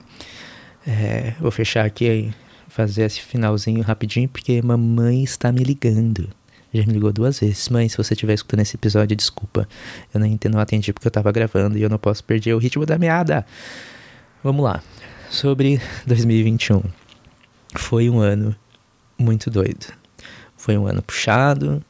É, 0.87 1.35
vou 1.39 1.51
fechar 1.51 1.85
aqui 1.85 2.33
fazer 2.67 3.03
esse 3.03 3.21
finalzinho 3.21 3.83
rapidinho, 3.83 4.27
porque 4.29 4.61
mamãe 4.61 5.23
está 5.23 5.51
me 5.51 5.63
ligando. 5.63 6.29
Já 6.73 6.85
me 6.85 6.93
ligou 6.93 7.11
duas 7.11 7.39
vezes. 7.39 7.67
Mãe, 7.69 7.89
se 7.89 7.97
você 7.97 8.13
estiver 8.13 8.33
escutando 8.33 8.59
esse 8.61 8.75
episódio, 8.75 9.15
desculpa. 9.15 9.67
Eu 10.13 10.19
não, 10.19 10.39
não 10.51 10.59
atendi 10.59 10.93
porque 10.93 11.07
eu 11.07 11.11
tava 11.11 11.31
gravando 11.31 11.77
e 11.77 11.81
eu 11.81 11.89
não 11.89 11.97
posso 11.97 12.23
perder 12.23 12.53
o 12.53 12.59
ritmo 12.59 12.85
da 12.85 12.97
meada. 12.97 13.45
Vamos 14.43 14.63
lá. 14.63 14.83
Sobre 15.29 15.81
2021. 16.05 16.83
Foi 17.75 18.09
um 18.09 18.19
ano 18.19 18.55
muito 19.17 19.49
doido. 19.49 19.87
Foi 20.55 20.77
um 20.77 20.85
ano 20.85 21.01
puxado. 21.01 21.83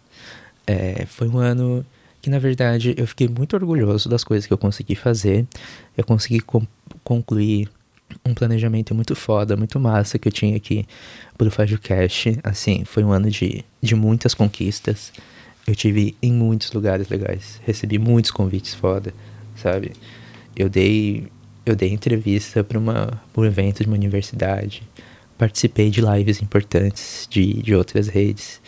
É, 0.65 1.05
foi 1.07 1.27
um 1.27 1.37
ano 1.37 1.85
que, 2.21 2.29
na 2.29 2.39
verdade, 2.39 2.93
eu 2.97 3.07
fiquei 3.07 3.27
muito 3.27 3.55
orgulhoso 3.55 4.07
das 4.07 4.23
coisas 4.23 4.45
que 4.45 4.53
eu 4.53 4.57
consegui 4.57 4.95
fazer. 4.95 5.45
Eu 5.97 6.05
consegui 6.05 6.41
concluir 7.03 7.69
um 8.25 8.33
planejamento 8.33 8.93
muito 8.95 9.15
foda, 9.15 9.55
muito 9.55 9.79
massa 9.79 10.17
que 10.17 10.27
eu 10.27 10.31
tinha 10.31 10.55
aqui 10.55 10.85
pro 11.37 11.51
FajoCast. 11.51 12.39
Assim, 12.43 12.83
foi 12.85 13.03
um 13.03 13.11
ano 13.11 13.29
de, 13.29 13.63
de 13.81 13.95
muitas 13.95 14.33
conquistas. 14.33 15.11
Eu 15.67 15.75
tive 15.75 16.15
em 16.21 16.31
muitos 16.31 16.71
lugares 16.71 17.09
legais. 17.09 17.61
Recebi 17.65 17.99
muitos 17.99 18.31
convites 18.31 18.73
foda, 18.73 19.13
sabe? 19.55 19.93
Eu 20.55 20.69
dei 20.69 21.27
eu 21.65 21.75
dei 21.75 21.93
entrevista 21.93 22.63
para 22.63 22.79
uma 22.79 23.21
um 23.35 23.45
evento 23.45 23.83
de 23.83 23.87
uma 23.87 23.95
universidade. 23.95 24.83
Participei 25.37 25.89
de 25.89 26.01
lives 26.01 26.41
importantes 26.41 27.27
de, 27.29 27.61
de 27.61 27.75
outras 27.75 28.07
redes. 28.07 28.59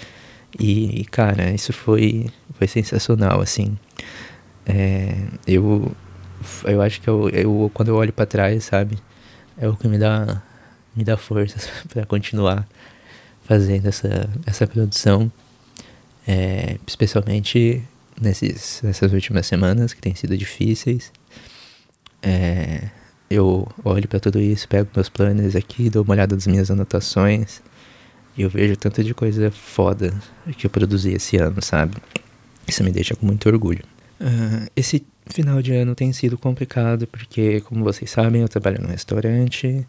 E, 0.60 1.05
cara, 1.12 1.51
isso 1.51 1.74
foi, 1.74 2.27
foi 2.53 2.67
sensacional, 2.67 3.41
assim. 3.41 3.77
É, 4.65 5.15
eu, 5.48 5.91
eu 6.65 6.81
acho 6.81 7.01
que 7.01 7.10
eu, 7.10 7.29
eu 7.29 7.71
quando 7.74 7.89
eu 7.89 7.95
olho 7.95 8.13
para 8.13 8.25
trás, 8.25 8.65
sabe? 8.65 8.98
É 9.62 9.69
o 9.69 9.78
que 9.78 9.88
me 9.88 9.97
dá 9.97 10.41
me 10.93 11.04
dá 11.06 11.15
forças 11.15 11.69
para 11.88 12.06
continuar 12.06 12.67
fazendo 13.43 13.88
essa 13.88 14.30
essa 14.45 14.67
produção 14.67 15.32
é, 16.28 16.78
especialmente 16.86 17.82
nesses 18.19 18.82
nessas 18.84 19.13
últimas 19.13 19.45
semanas 19.45 19.93
que 19.93 20.02
têm 20.02 20.15
sido 20.15 20.38
difíceis. 20.38 21.12
É, 22.21 22.89
eu 23.30 23.67
olho 23.84 24.08
para 24.08 24.19
tudo 24.19 24.39
isso 24.39 24.67
pego 24.67 24.89
meus 24.95 25.10
planos 25.10 25.56
aqui 25.56 25.89
dou 25.89 26.04
uma 26.04 26.13
olhada 26.13 26.36
nas 26.36 26.45
minhas 26.45 26.69
anotações 26.69 27.62
e 28.38 28.43
eu 28.43 28.50
vejo 28.50 28.76
tanta 28.76 29.04
de 29.04 29.13
coisa 29.13 29.50
foda 29.50 30.13
que 30.58 30.65
eu 30.65 30.69
produzi 30.69 31.13
esse 31.13 31.38
ano 31.38 31.62
sabe? 31.62 31.97
Isso 32.67 32.84
me 32.84 32.91
deixa 32.91 33.15
com 33.15 33.26
muito 33.26 33.47
orgulho. 33.50 33.84
Uh, 34.19 34.69
esse 34.76 35.04
Final 35.27 35.62
de 35.62 35.73
ano 35.73 35.95
tem 35.95 36.12
sido 36.12 36.38
complicado 36.38 37.07
porque, 37.07 37.62
como 37.62 37.84
vocês 37.84 38.10
sabem, 38.10 38.41
eu 38.41 38.49
trabalho 38.49 38.81
no 38.81 38.88
restaurante. 38.88 39.88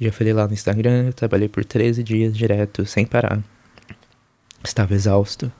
Já 0.00 0.10
falei 0.10 0.32
lá 0.32 0.46
no 0.46 0.52
Instagram, 0.52 1.06
eu 1.06 1.12
trabalhei 1.12 1.48
por 1.48 1.64
13 1.64 2.02
dias 2.02 2.36
direto, 2.36 2.84
sem 2.84 3.06
parar. 3.06 3.42
Estava 4.64 4.94
exausto. 4.94 5.50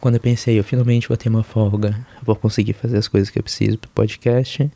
Quando 0.00 0.14
eu 0.14 0.20
pensei, 0.20 0.58
eu 0.58 0.64
finalmente 0.64 1.08
vou 1.08 1.16
ter 1.16 1.28
uma 1.28 1.42
folga, 1.42 2.06
vou 2.22 2.36
conseguir 2.36 2.72
fazer 2.72 2.96
as 2.96 3.08
coisas 3.08 3.30
que 3.30 3.38
eu 3.38 3.42
preciso 3.42 3.78
pro 3.78 3.90
podcast, 3.90 4.70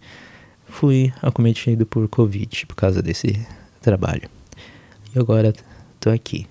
fui 0.67 1.13
acometido 1.23 1.87
por 1.87 2.09
Covid 2.09 2.67
por 2.67 2.75
causa 2.75 3.01
desse 3.01 3.47
trabalho. 3.81 4.29
E 5.15 5.19
agora 5.19 5.53
tô 6.01 6.11
aqui. 6.11 6.47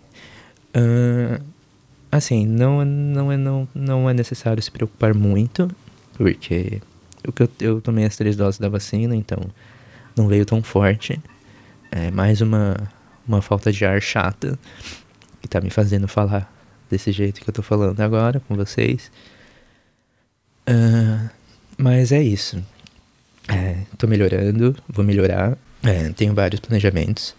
Uh, 0.75 1.43
assim, 2.11 2.45
não, 2.45 2.85
não, 2.85 3.31
é, 3.31 3.37
não, 3.37 3.67
não 3.75 4.09
é 4.09 4.13
necessário 4.13 4.63
se 4.63 4.71
preocupar 4.71 5.13
muito, 5.13 5.69
porque 6.13 6.81
eu, 7.23 7.33
eu 7.59 7.81
tomei 7.81 8.05
as 8.05 8.15
três 8.15 8.35
doses 8.35 8.59
da 8.59 8.69
vacina, 8.69 9.15
então 9.15 9.39
não 10.15 10.27
veio 10.27 10.45
tão 10.45 10.61
forte. 10.61 11.19
É 11.91 12.09
mais 12.11 12.41
uma, 12.41 12.75
uma 13.27 13.41
falta 13.41 13.71
de 13.71 13.85
ar 13.85 14.01
chata 14.01 14.57
que 15.41 15.47
tá 15.47 15.59
me 15.59 15.69
fazendo 15.69 16.07
falar 16.07 16.51
desse 16.89 17.11
jeito 17.11 17.41
que 17.41 17.49
eu 17.49 17.53
tô 17.53 17.61
falando 17.61 17.99
agora 17.99 18.39
com 18.47 18.55
vocês. 18.55 19.11
Uh, 20.67 21.29
mas 21.77 22.11
é 22.11 22.21
isso. 22.21 22.63
É, 23.47 23.77
tô 23.97 24.07
melhorando, 24.07 24.75
vou 24.87 25.03
melhorar. 25.03 25.57
É, 25.83 26.09
tenho 26.09 26.33
vários 26.33 26.59
planejamentos 26.59 27.35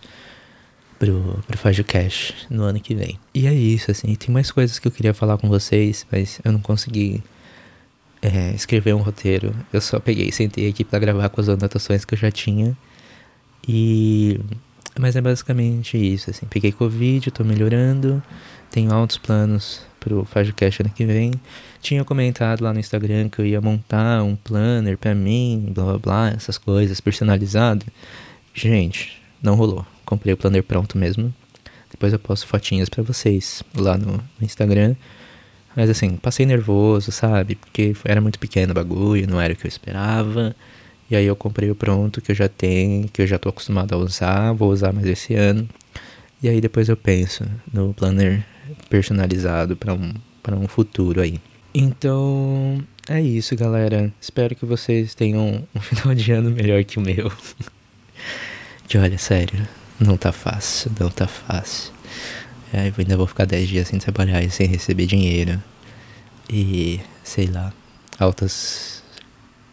pro, 0.99 1.43
pro 1.47 1.59
Fágio 1.59 1.85
Cash 1.85 2.47
no 2.51 2.65
ano 2.65 2.81
que 2.81 2.95
vem. 2.95 3.19
E 3.33 3.47
é 3.47 3.55
isso, 3.55 3.91
assim. 3.91 4.15
Tem 4.15 4.31
mais 4.31 4.51
coisas 4.51 4.79
que 4.79 4.89
eu 4.89 4.93
queria 4.93 5.15
falar 5.15 5.39
com 5.39 5.49
vocês, 5.49 6.05
mas 6.11 6.41
eu 6.45 6.53
não 6.53 6.61
consegui 6.61 7.23
é, 8.23 8.55
escrever 8.55 8.95
um 8.95 9.03
roteiro. 9.03 9.55
Eu 9.73 9.81
só 9.81 9.99
peguei 9.99 10.31
sentei 10.31 10.69
aqui 10.69 10.85
para 10.85 11.01
gravar 11.01 11.29
com 11.29 11.41
as 11.41 11.49
anotações 11.49 12.05
que 12.05 12.15
eu 12.15 12.19
já 12.19 12.31
tinha. 12.31 12.77
E. 13.67 14.41
Mas 14.99 15.17
é 15.17 15.21
basicamente 15.21 15.97
isso, 15.97 16.31
assim. 16.31 16.47
Peguei 16.47 16.71
Covid, 16.71 17.31
tô 17.33 17.43
melhorando. 17.43 18.23
Tenho 18.71 18.93
altos 18.93 19.19
planos 19.19 19.83
pro 19.99 20.25
FajoCast 20.25 20.83
ano 20.83 20.91
que 20.91 21.05
vem. 21.05 21.33
Tinha 21.81 22.05
comentado 22.05 22.63
lá 22.63 22.73
no 22.73 22.79
Instagram 22.79 23.29
que 23.29 23.41
eu 23.41 23.47
ia 23.47 23.61
montar 23.61 24.23
um 24.23 24.37
planner 24.37 24.97
pra 24.97 25.15
mim, 25.15 25.73
blá 25.75 25.85
blá 25.85 25.99
blá, 25.99 26.29
essas 26.29 26.59
coisas, 26.59 27.01
personalizado. 27.01 27.85
Gente, 28.55 29.21
não 29.43 29.55
rolou. 29.55 29.85
Comprei 30.05 30.33
o 30.33 30.37
planner 30.37 30.63
pronto 30.63 30.97
mesmo. 30.97 31.35
Depois 31.91 32.13
eu 32.13 32.19
posto 32.19 32.47
fotinhas 32.47 32.89
para 32.89 33.03
vocês 33.03 33.63
lá 33.75 33.99
no 33.99 34.23
Instagram. 34.41 34.95
Mas 35.75 35.89
assim, 35.89 36.17
passei 36.17 36.45
nervoso, 36.45 37.11
sabe? 37.11 37.55
Porque 37.55 37.95
era 38.05 38.21
muito 38.21 38.39
pequeno 38.39 38.73
o 38.73 38.75
bagulho, 38.75 39.29
não 39.29 39.41
era 39.41 39.53
o 39.53 39.57
que 39.57 39.67
eu 39.67 39.69
esperava. 39.69 40.55
E 41.11 41.17
aí 41.17 41.27
eu 41.27 41.37
comprei 41.37 41.71
o 41.71 41.75
pronto 41.75 42.21
que 42.21 42.33
eu 42.33 42.37
já 42.37 42.49
tenho, 42.49 43.09
que 43.09 43.23
eu 43.23 43.27
já 43.27 43.39
tô 43.39 43.49
acostumado 43.49 43.95
a 43.95 43.99
usar, 43.99 44.53
vou 44.53 44.71
usar 44.71 44.93
mais 44.93 45.07
esse 45.07 45.35
ano. 45.35 45.69
E 46.43 46.49
aí 46.49 46.61
depois 46.61 46.89
eu 46.89 46.97
penso 46.97 47.45
no 47.73 47.93
planner 47.95 48.45
personalizado 48.89 49.77
para 49.77 49.95
um, 49.95 50.13
pra 50.43 50.57
um 50.57 50.67
futuro 50.67 51.21
aí. 51.21 51.41
Então, 51.75 52.83
é 53.09 53.21
isso, 53.21 53.57
galera. 53.57 54.13
Espero 54.21 54.55
que 54.55 54.67
vocês 54.67 55.15
tenham 55.15 55.67
um 55.75 55.81
final 55.81 56.15
de 56.15 56.33
ano 56.33 56.51
melhor 56.51 56.83
que 56.85 56.99
o 56.99 57.03
meu. 57.03 57.33
que 58.89 58.99
olha, 58.99 59.19
sério, 59.19 59.67
não 59.99 60.17
tá 60.17 60.33
fácil, 60.33 60.91
não 60.99 61.11
tá 61.11 61.27
fácil. 61.27 61.93
É, 62.73 62.89
eu 62.89 62.95
ainda 62.97 63.17
vou 63.17 63.27
ficar 63.27 63.45
10 63.45 63.69
dias 63.69 63.89
sem 63.89 63.99
trabalhar 63.99 64.43
e 64.43 64.51
sem 64.51 64.67
receber 64.67 65.07
dinheiro. 65.07 65.63
E 66.49 67.01
sei 67.23 67.47
lá, 67.47 67.73
altas 68.19 69.03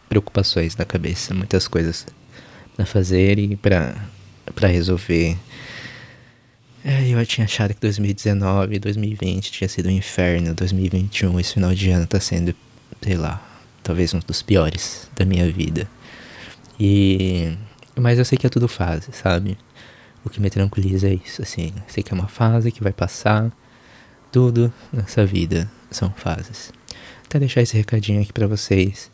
preocupações 0.08 0.76
na 0.76 0.84
cabeça, 0.84 1.32
muitas 1.32 1.66
coisas 1.66 2.06
para 2.76 2.84
fazer 2.84 3.38
e 3.38 3.56
para 3.56 3.96
para 4.54 4.68
resolver. 4.68 5.36
É, 6.84 7.08
eu 7.08 7.26
tinha 7.26 7.44
achado 7.44 7.74
que 7.74 7.80
2019, 7.80 8.78
2020 8.78 9.52
tinha 9.52 9.68
sido 9.68 9.88
um 9.88 9.92
inferno, 9.92 10.54
2021, 10.54 11.38
esse 11.38 11.54
final 11.54 11.74
de 11.74 11.90
ano 11.90 12.06
tá 12.06 12.18
sendo, 12.18 12.54
sei 13.02 13.16
lá, 13.16 13.40
talvez 13.82 14.14
um 14.14 14.18
dos 14.18 14.42
piores 14.42 15.08
da 15.14 15.24
minha 15.24 15.50
vida. 15.50 15.88
E 16.78 17.56
mas 17.96 18.18
eu 18.18 18.24
sei 18.24 18.38
que 18.38 18.46
é 18.46 18.50
tudo 18.50 18.66
fase, 18.68 19.12
sabe? 19.12 19.58
O 20.24 20.30
que 20.30 20.40
me 20.40 20.50
tranquiliza 20.50 21.08
é 21.08 21.14
isso, 21.14 21.42
assim, 21.42 21.72
sei 21.88 22.02
que 22.02 22.12
é 22.12 22.14
uma 22.14 22.28
fase 22.28 22.70
que 22.70 22.82
vai 22.82 22.92
passar. 22.92 23.50
Tudo 24.30 24.72
nessa 24.92 25.24
vida 25.24 25.70
são 25.90 26.10
fases. 26.10 26.72
Até 27.24 27.38
deixar 27.38 27.62
esse 27.62 27.76
recadinho 27.76 28.20
aqui 28.22 28.32
para 28.32 28.46
vocês, 28.46 29.10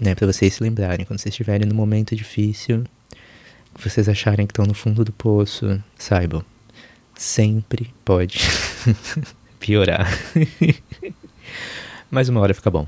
né, 0.00 0.14
para 0.14 0.26
vocês 0.26 0.54
se 0.54 0.62
lembrarem 0.62 1.04
quando 1.04 1.18
vocês 1.18 1.32
estiverem 1.32 1.66
num 1.66 1.74
momento 1.74 2.14
difícil, 2.14 2.84
que 3.74 3.88
vocês 3.88 4.08
acharem 4.08 4.46
que 4.46 4.52
estão 4.52 4.66
no 4.66 4.74
fundo 4.74 5.04
do 5.04 5.12
poço, 5.12 5.82
saibam, 5.98 6.44
sempre 7.14 7.92
pode 8.04 8.38
piorar. 9.58 10.08
Mas 12.10 12.28
uma 12.28 12.40
hora 12.40 12.54
fica 12.54 12.70
bom. 12.70 12.86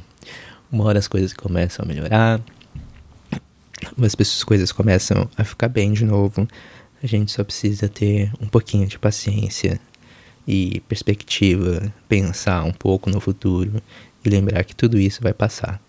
Uma 0.70 0.85
hora 0.85 0.98
as 0.98 1.09
coisas 1.09 1.33
começam 1.33 1.85
a 1.85 1.88
melhorar, 1.88 2.40
as 4.00 4.44
coisas 4.44 4.72
começam 4.72 5.28
a 5.37 5.44
ficar 5.44 5.68
bem 5.68 5.92
de 5.92 6.05
novo. 6.05 6.48
A 7.02 7.06
gente 7.06 7.32
só 7.32 7.42
precisa 7.42 7.88
ter 7.88 8.30
um 8.40 8.46
pouquinho 8.46 8.86
de 8.86 8.98
paciência 8.98 9.80
e 10.46 10.80
perspectiva, 10.88 11.92
pensar 12.08 12.62
um 12.64 12.72
pouco 12.72 13.10
no 13.10 13.20
futuro 13.20 13.82
e 14.24 14.28
lembrar 14.28 14.62
que 14.64 14.74
tudo 14.74 14.98
isso 14.98 15.20
vai 15.20 15.32
passar. 15.32 15.80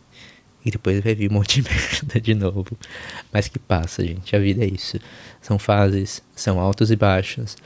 E 0.66 0.72
depois 0.72 1.02
vai 1.02 1.14
vir 1.14 1.30
um 1.30 1.34
monte 1.34 1.62
de 1.62 1.70
merda 1.70 2.20
de 2.20 2.34
novo. 2.34 2.78
Mas 3.32 3.48
que 3.48 3.60
passa, 3.60 4.06
gente. 4.06 4.36
A 4.36 4.40
vida 4.40 4.64
é 4.64 4.68
isso. 4.68 4.98
São 5.42 5.60
fases, 5.60 6.24
são 6.36 6.60
altos 6.60 6.90
e 6.90 6.96
baixos. 6.96 7.58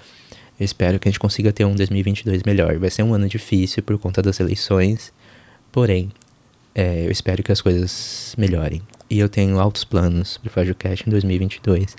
Eu 0.59 0.65
espero 0.65 0.99
que 0.99 1.07
a 1.07 1.11
gente 1.11 1.19
consiga 1.19 1.53
ter 1.53 1.63
um 1.63 1.75
2022 1.75 2.43
melhor. 2.43 2.77
Vai 2.79 2.89
ser 2.89 3.03
um 3.03 3.13
ano 3.13 3.29
difícil 3.29 3.83
por 3.83 3.97
conta 3.99 4.21
das 4.21 4.39
eleições. 4.39 5.13
Porém, 5.71 6.11
é, 6.73 7.05
eu 7.05 7.11
espero 7.11 7.43
que 7.43 7.51
as 7.51 7.61
coisas 7.61 8.33
melhorem. 8.37 8.81
E 9.09 9.19
eu 9.19 9.29
tenho 9.29 9.59
altos 9.59 9.83
planos 9.83 10.37
para 10.37 10.49
o 10.49 10.51
FajoCast 10.51 11.07
em 11.07 11.11
2022. 11.11 11.95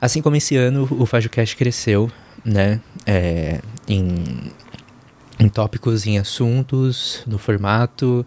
Assim 0.00 0.22
como 0.22 0.36
esse 0.36 0.56
ano, 0.56 0.88
o 0.90 1.04
FajoCast 1.04 1.56
cresceu, 1.56 2.10
né? 2.44 2.80
É, 3.04 3.60
em, 3.88 4.52
em 5.38 5.48
tópicos, 5.48 6.06
em 6.06 6.18
assuntos, 6.18 7.22
no 7.26 7.38
formato. 7.38 8.24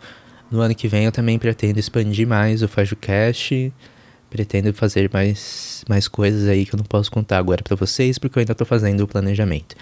No 0.49 0.59
ano 0.59 0.75
que 0.75 0.87
vem 0.87 1.05
eu 1.05 1.11
também 1.11 1.39
pretendo 1.39 1.79
expandir 1.79 2.27
mais 2.27 2.61
o 2.61 2.67
FajoCast. 2.67 3.71
Pretendo 4.29 4.73
fazer 4.73 5.09
mais, 5.11 5.83
mais 5.87 6.07
coisas 6.07 6.47
aí 6.47 6.65
que 6.65 6.73
eu 6.73 6.77
não 6.77 6.85
posso 6.85 7.11
contar 7.11 7.37
agora 7.37 7.61
para 7.63 7.75
vocês, 7.75 8.17
porque 8.17 8.37
eu 8.37 8.41
ainda 8.41 8.53
estou 8.53 8.67
fazendo 8.67 9.01
o 9.01 9.07
planejamento. 9.07 9.75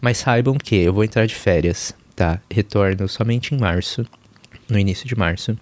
Mas 0.00 0.18
saibam 0.18 0.54
que 0.54 0.76
eu 0.76 0.92
vou 0.92 1.04
entrar 1.04 1.26
de 1.26 1.34
férias, 1.34 1.94
tá? 2.14 2.40
Retorno 2.50 3.08
somente 3.08 3.54
em 3.54 3.58
março, 3.58 4.06
no 4.68 4.78
início 4.78 5.08
de 5.08 5.16
março. 5.16 5.56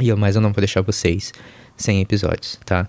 E 0.00 0.08
eu, 0.08 0.16
mas 0.16 0.36
eu 0.36 0.42
não 0.42 0.52
vou 0.52 0.60
deixar 0.60 0.82
vocês 0.82 1.32
sem 1.76 2.00
episódios, 2.00 2.58
tá? 2.64 2.88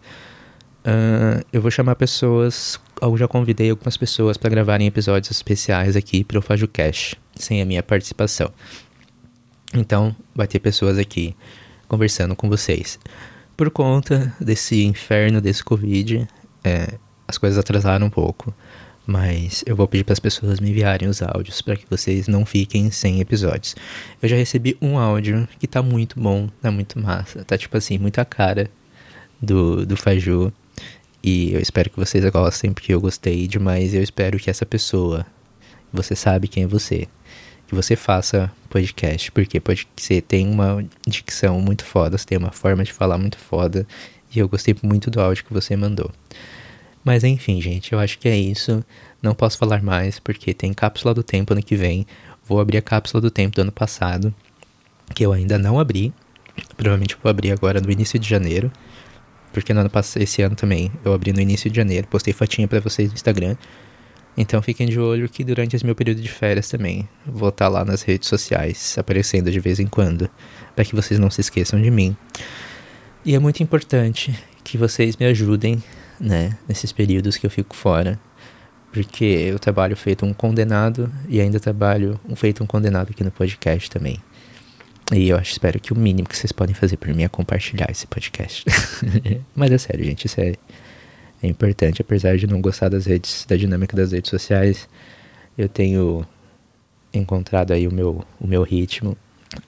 Uh, 0.86 1.44
eu 1.52 1.62
vou 1.62 1.72
chamar 1.72 1.96
pessoas. 1.96 2.80
Eu 3.02 3.18
já 3.18 3.28
convidei 3.28 3.72
algumas 3.72 3.98
pessoas 3.98 4.38
para 4.38 4.52
gravarem 4.52 4.86
episódios 4.86 5.32
especiais 5.32 5.96
aqui 5.96 6.24
para 6.24 6.38
o 6.38 6.42
FajoCast, 6.42 7.20
sem 7.36 7.60
a 7.62 7.66
minha 7.66 7.82
participação. 7.82 8.52
Então, 9.74 10.16
vai 10.34 10.48
ter 10.48 10.60
pessoas 10.60 11.00
aqui 11.00 11.36
conversando 11.88 12.36
com 12.36 12.48
vocês. 12.48 13.00
Por 13.58 13.72
conta 13.72 14.34
desse 14.40 14.84
inferno 14.84 15.42
desse 15.42 15.64
Covid, 15.64 16.28
é, 16.64 17.00
as 17.28 17.38
coisas 17.38 17.58
atrasaram 17.58 18.06
um 18.06 18.10
pouco. 18.12 18.54
Mas 19.08 19.64
eu 19.68 19.76
vou 19.76 19.88
pedir 19.88 20.04
para 20.04 20.14
as 20.14 20.20
pessoas 20.20 20.60
me 20.60 20.72
enviarem 20.72 21.08
os 21.08 21.22
áudios 21.22 21.62
para 21.62 21.76
que 21.76 21.86
vocês 21.90 22.28
não 22.28 22.44
fiquem 22.46 22.90
sem 22.90 23.20
episódios. 23.22 23.76
Eu 24.22 24.28
já 24.28 24.36
recebi 24.36 24.76
um 24.82 24.98
áudio 24.98 25.48
que 25.60 25.68
tá 25.68 25.82
muito 25.82 26.20
bom, 26.20 26.50
tá 26.62 26.72
muito 26.72 27.00
massa, 27.00 27.44
tá 27.44 27.56
tipo 27.56 27.78
assim, 27.78 28.00
muita 28.00 28.26
cara 28.26 28.70
do, 29.40 29.86
do 29.86 29.96
Faju. 29.96 30.52
E 31.28 31.52
eu 31.52 31.60
espero 31.60 31.90
que 31.90 31.98
vocês 31.98 32.24
gostem, 32.30 32.72
porque 32.72 32.94
eu 32.94 33.02
gostei 33.02 33.48
demais. 33.48 33.96
Eu 33.96 34.04
espero 34.04 34.38
que 34.38 34.48
essa 34.48 34.64
pessoa, 34.64 35.26
você 35.92 36.16
sabe 36.16 36.48
quem 36.48 36.66
é 36.66 36.68
você, 36.68 37.08
que 37.66 37.74
você 37.74 37.96
faça 37.96 38.52
podcast, 38.70 39.32
porque 39.32 39.60
você 39.60 40.22
tem 40.22 40.48
uma 40.48 40.86
dicção 41.08 41.60
muito 41.60 41.84
foda, 41.84 42.16
você 42.16 42.28
tem 42.28 42.38
uma 42.38 42.52
forma 42.52 42.84
de 42.84 42.94
falar 42.94 43.18
muito 43.18 43.40
foda. 43.40 43.88
E 44.36 44.38
eu 44.38 44.48
gostei 44.48 44.76
muito 44.84 45.10
do 45.10 45.20
áudio 45.20 45.46
que 45.46 45.52
você 45.52 45.76
mandou. 45.76 46.12
Mas 47.04 47.24
enfim, 47.24 47.60
gente, 47.60 47.92
eu 47.92 47.98
acho 47.98 48.20
que 48.20 48.30
é 48.30 48.38
isso. 48.38 48.86
Não 49.20 49.34
posso 49.34 49.58
falar 49.58 49.82
mais 49.82 50.20
porque 50.20 50.54
tem 50.54 50.76
cápsula 50.76 51.12
do 51.12 51.24
tempo 51.24 51.54
ano 51.54 51.64
que 51.64 51.76
vem. 51.76 52.06
Vou 52.48 52.60
abrir 52.60 52.78
a 52.78 52.84
cápsula 52.84 53.20
do 53.20 53.32
tempo 53.32 53.56
do 53.56 53.64
ano 53.64 53.72
passado, 53.72 54.32
que 55.16 55.26
eu 55.26 55.34
ainda 55.34 55.58
não 55.58 55.80
abri. 55.80 56.14
Provavelmente 56.78 57.18
vou 57.20 57.32
abrir 57.32 57.52
agora 57.52 57.82
no 57.82 57.90
início 57.90 58.20
de 58.20 58.30
janeiro. 58.30 58.72
Porque 59.56 59.74
no 59.74 59.80
ano 59.80 59.90
passado, 59.90 60.22
esse 60.22 60.42
ano 60.42 60.54
também, 60.54 60.92
eu 61.06 61.14
abri 61.14 61.32
no 61.32 61.40
início 61.40 61.70
de 61.70 61.78
janeiro, 61.78 62.06
postei 62.08 62.34
fotinha 62.34 62.68
para 62.68 62.82
vocês 62.82 63.08
no 63.08 63.16
Instagram. 63.16 63.56
Então 64.36 64.62
fiquem 64.62 64.86
de 64.86 65.00
olho 65.00 65.30
que 65.30 65.46
durante 65.46 65.78
esse 65.78 65.86
meu 65.86 65.96
período 65.96 66.20
de 66.20 66.28
férias 66.28 66.68
também 66.68 67.08
vou 67.26 67.48
estar 67.48 67.64
tá 67.64 67.70
lá 67.70 67.86
nas 67.86 68.02
redes 68.02 68.28
sociais, 68.28 68.98
aparecendo 68.98 69.50
de 69.50 69.58
vez 69.62 69.80
em 69.80 69.88
quando, 69.88 70.30
para 70.76 70.84
que 70.84 70.94
vocês 70.94 71.18
não 71.18 71.30
se 71.30 71.40
esqueçam 71.40 71.82
de 71.82 71.90
mim. 71.90 72.18
E 73.24 73.34
é 73.34 73.40
muito 73.40 73.64
importante 73.64 74.38
que 74.62 74.78
vocês 74.78 75.16
me 75.16 75.26
ajudem 75.26 75.82
né, 76.20 76.58
nesses 76.68 76.92
períodos 76.92 77.38
que 77.38 77.46
eu 77.46 77.50
fico 77.50 77.78
fora, 77.78 78.20
porque 78.92 79.24
eu 79.24 79.58
trabalho 79.58 79.96
feito 79.96 80.26
um 80.26 80.34
condenado 80.34 81.10
e 81.30 81.40
ainda 81.40 81.62
trabalho 81.62 82.20
feito 82.36 82.62
um 82.62 82.68
condenado 82.68 83.12
aqui 83.12 83.24
no 83.24 83.32
podcast 83.32 83.90
também. 83.90 84.22
E 85.14 85.30
eu 85.30 85.38
acho, 85.38 85.52
espero 85.52 85.80
que 85.80 85.94
o 85.94 85.96
mínimo 85.96 86.28
que 86.28 86.36
vocês 86.36 86.52
podem 86.52 86.74
fazer 86.74 86.98
por 86.98 87.14
mim 87.14 87.24
é 87.24 87.28
compartilhar 87.28 87.90
esse 87.92 88.08
podcast. 88.08 88.66
Mas 89.56 89.72
é 89.72 89.78
sério, 89.78 90.04
gente, 90.04 90.26
isso 90.26 90.42
é, 90.42 90.54
é 91.44 91.48
importante, 91.48 92.02
apesar 92.02 92.38
de 92.38 92.48
não 92.48 92.60
gostar 92.60 92.90
das 92.90 93.06
redes, 93.06 93.46
da 93.48 93.56
dinâmica 93.56 93.96
das 93.96 94.12
redes 94.12 94.30
sociais, 94.30 94.90
eu 95.58 95.70
tenho 95.70 96.26
encontrado 97.14 97.72
aí 97.72 97.88
o 97.88 97.94
meu, 97.94 98.26
o 98.40 98.48
meu 98.48 98.64
ritmo 98.64 99.16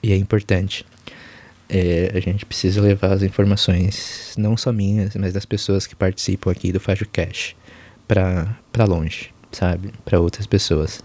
e 0.02 0.12
é 0.12 0.16
importante 0.16 0.84
é, 1.68 2.10
a 2.14 2.20
gente 2.20 2.46
precisa 2.46 2.80
levar 2.80 3.12
as 3.12 3.22
informações, 3.22 4.34
não 4.36 4.56
só 4.56 4.72
minhas, 4.72 5.14
mas 5.14 5.32
das 5.32 5.44
pessoas 5.44 5.86
que 5.86 5.94
participam 5.94 6.50
aqui 6.50 6.72
do 6.72 6.80
Fágio 6.80 7.06
Cash, 7.12 7.54
para 8.06 8.84
longe, 8.86 9.32
sabe? 9.52 9.92
Para 10.04 10.18
outras 10.18 10.46
pessoas. 10.46 11.02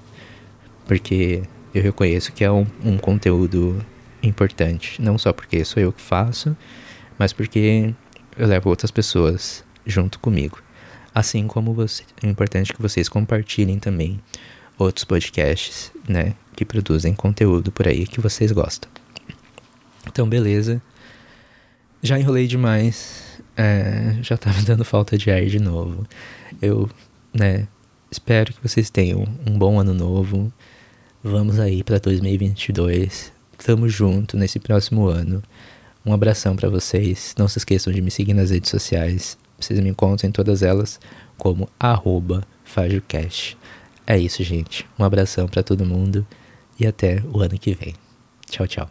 Porque 0.87 1.43
eu 1.73 1.83
reconheço 1.83 2.31
que 2.31 2.43
é 2.43 2.51
um, 2.51 2.65
um 2.83 2.97
conteúdo 2.97 3.83
importante, 4.23 5.01
não 5.01 5.17
só 5.17 5.33
porque 5.33 5.63
sou 5.65 5.81
eu 5.81 5.91
que 5.91 6.01
faço, 6.01 6.55
mas 7.17 7.33
porque 7.33 7.93
eu 8.38 8.47
levo 8.47 8.69
outras 8.69 8.91
pessoas 8.91 9.63
junto 9.86 10.19
comigo. 10.19 10.62
Assim 11.13 11.45
como 11.47 11.73
você, 11.73 12.03
é 12.23 12.27
importante 12.27 12.73
que 12.73 12.81
vocês 12.81 13.07
compartilhem 13.07 13.77
também 13.77 14.19
outros 14.77 15.05
podcasts, 15.05 15.91
né, 16.07 16.33
que 16.55 16.65
produzem 16.65 17.13
conteúdo 17.13 17.71
por 17.71 17.88
aí 17.88 18.07
que 18.07 18.19
vocês 18.19 18.51
gostam. 18.51 18.89
Então, 20.07 20.27
beleza. 20.27 20.81
Já 22.01 22.19
enrolei 22.19 22.47
demais. 22.47 23.41
É, 23.55 24.17
já 24.21 24.38
me 24.57 24.62
dando 24.65 24.83
falta 24.83 25.17
de 25.17 25.31
ar 25.31 25.45
de 25.45 25.59
novo. 25.59 26.05
Eu, 26.62 26.89
né, 27.33 27.67
espero 28.12 28.53
que 28.53 28.62
vocês 28.62 28.89
tenham 28.89 29.25
um 29.45 29.57
bom 29.57 29.79
ano 29.79 29.93
novo. 29.93 30.51
Vamos 31.23 31.59
aí 31.59 31.83
para 31.83 31.99
2022. 31.99 33.32
Tamo 33.63 33.88
junto 33.88 34.36
nesse 34.36 34.60
próximo 34.60 35.08
ano. 35.08 35.41
Um 36.06 36.12
abração 36.13 36.54
para 36.54 36.67
vocês. 36.67 37.34
Não 37.38 37.47
se 37.47 37.60
esqueçam 37.60 37.93
de 37.93 38.02
me 38.02 38.12
seguir 38.12 38.34
nas 38.34 38.49
redes 38.49 38.69
sociais. 38.69 39.38
Vocês 39.58 39.80
me 39.80 39.88
encontram 39.88 40.28
em 40.28 40.34
todas 40.34 40.62
elas 40.62 40.99
como 41.38 41.69
arroba. 41.80 42.45
É 44.06 44.17
isso, 44.17 44.43
gente. 44.43 44.86
Um 44.99 45.04
abração 45.06 45.47
para 45.47 45.63
todo 45.63 45.86
mundo 45.86 46.28
e 46.78 46.86
até 46.86 47.23
o 47.32 47.39
ano 47.39 47.58
que 47.58 47.73
vem. 47.73 47.93
Tchau, 48.49 48.67
tchau. 48.67 48.89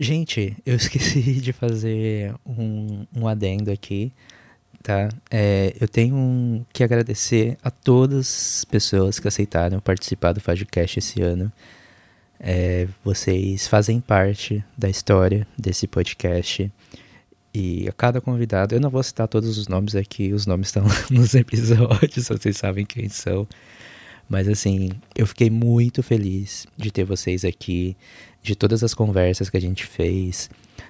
Gente, 0.00 0.56
eu 0.66 0.74
esqueci 0.76 1.34
de 1.34 1.52
fazer 1.52 2.34
um, 2.44 3.06
um 3.14 3.28
adendo 3.28 3.70
aqui, 3.70 4.10
tá? 4.82 5.08
É, 5.30 5.72
eu 5.80 5.86
tenho 5.86 6.66
que 6.72 6.82
agradecer 6.82 7.56
a 7.62 7.70
todas 7.70 8.56
as 8.58 8.64
pessoas 8.64 9.20
que 9.20 9.28
aceitaram 9.28 9.78
participar 9.78 10.32
do 10.32 10.40
Fajocast 10.40 10.98
esse 10.98 11.22
ano. 11.22 11.52
É, 12.42 12.88
vocês 13.04 13.68
fazem 13.68 14.00
parte 14.00 14.64
da 14.76 14.88
história 14.88 15.46
desse 15.58 15.86
podcast. 15.86 16.72
E 17.52 17.86
a 17.88 17.92
cada 17.92 18.20
convidado, 18.20 18.74
eu 18.74 18.80
não 18.80 18.88
vou 18.88 19.02
citar 19.02 19.28
todos 19.28 19.58
os 19.58 19.68
nomes 19.68 19.94
aqui, 19.94 20.32
os 20.32 20.46
nomes 20.46 20.68
estão 20.68 20.84
nos 21.10 21.34
episódios, 21.34 22.28
vocês 22.28 22.56
sabem 22.56 22.86
quem 22.86 23.08
são. 23.08 23.46
Mas 24.28 24.48
assim, 24.48 24.90
eu 25.16 25.26
fiquei 25.26 25.50
muito 25.50 26.02
feliz 26.02 26.66
de 26.76 26.90
ter 26.92 27.04
vocês 27.04 27.44
aqui, 27.44 27.96
de 28.42 28.54
todas 28.54 28.82
as 28.82 28.94
conversas 28.94 29.50
que 29.50 29.56
a 29.56 29.60
gente 29.60 29.84
fez, 29.84 30.48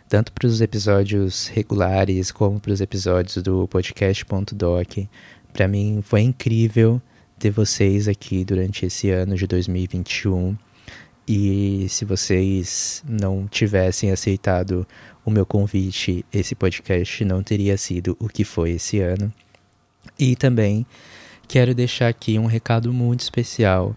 tanto 0.08 0.30
para 0.30 0.46
os 0.46 0.60
episódios 0.60 1.48
regulares 1.48 2.30
como 2.30 2.60
para 2.60 2.72
os 2.72 2.82
episódios 2.82 3.42
do 3.42 3.66
podcast.doc. 3.66 5.08
Para 5.54 5.66
mim 5.66 6.00
foi 6.02 6.20
incrível 6.20 7.00
ter 7.38 7.50
vocês 7.50 8.06
aqui 8.06 8.44
durante 8.44 8.84
esse 8.84 9.10
ano 9.10 9.34
de 9.34 9.46
2021. 9.46 10.54
E 11.26 11.86
se 11.88 12.04
vocês 12.04 13.02
não 13.08 13.46
tivessem 13.46 14.10
aceitado 14.10 14.86
o 15.24 15.30
meu 15.30 15.46
convite, 15.46 16.24
esse 16.32 16.54
podcast 16.54 17.24
não 17.24 17.42
teria 17.42 17.76
sido 17.76 18.16
o 18.18 18.28
que 18.28 18.44
foi 18.44 18.72
esse 18.72 19.00
ano. 19.00 19.32
E 20.18 20.34
também 20.34 20.84
quero 21.46 21.74
deixar 21.74 22.08
aqui 22.08 22.38
um 22.38 22.46
recado 22.46 22.92
muito 22.92 23.20
especial 23.20 23.96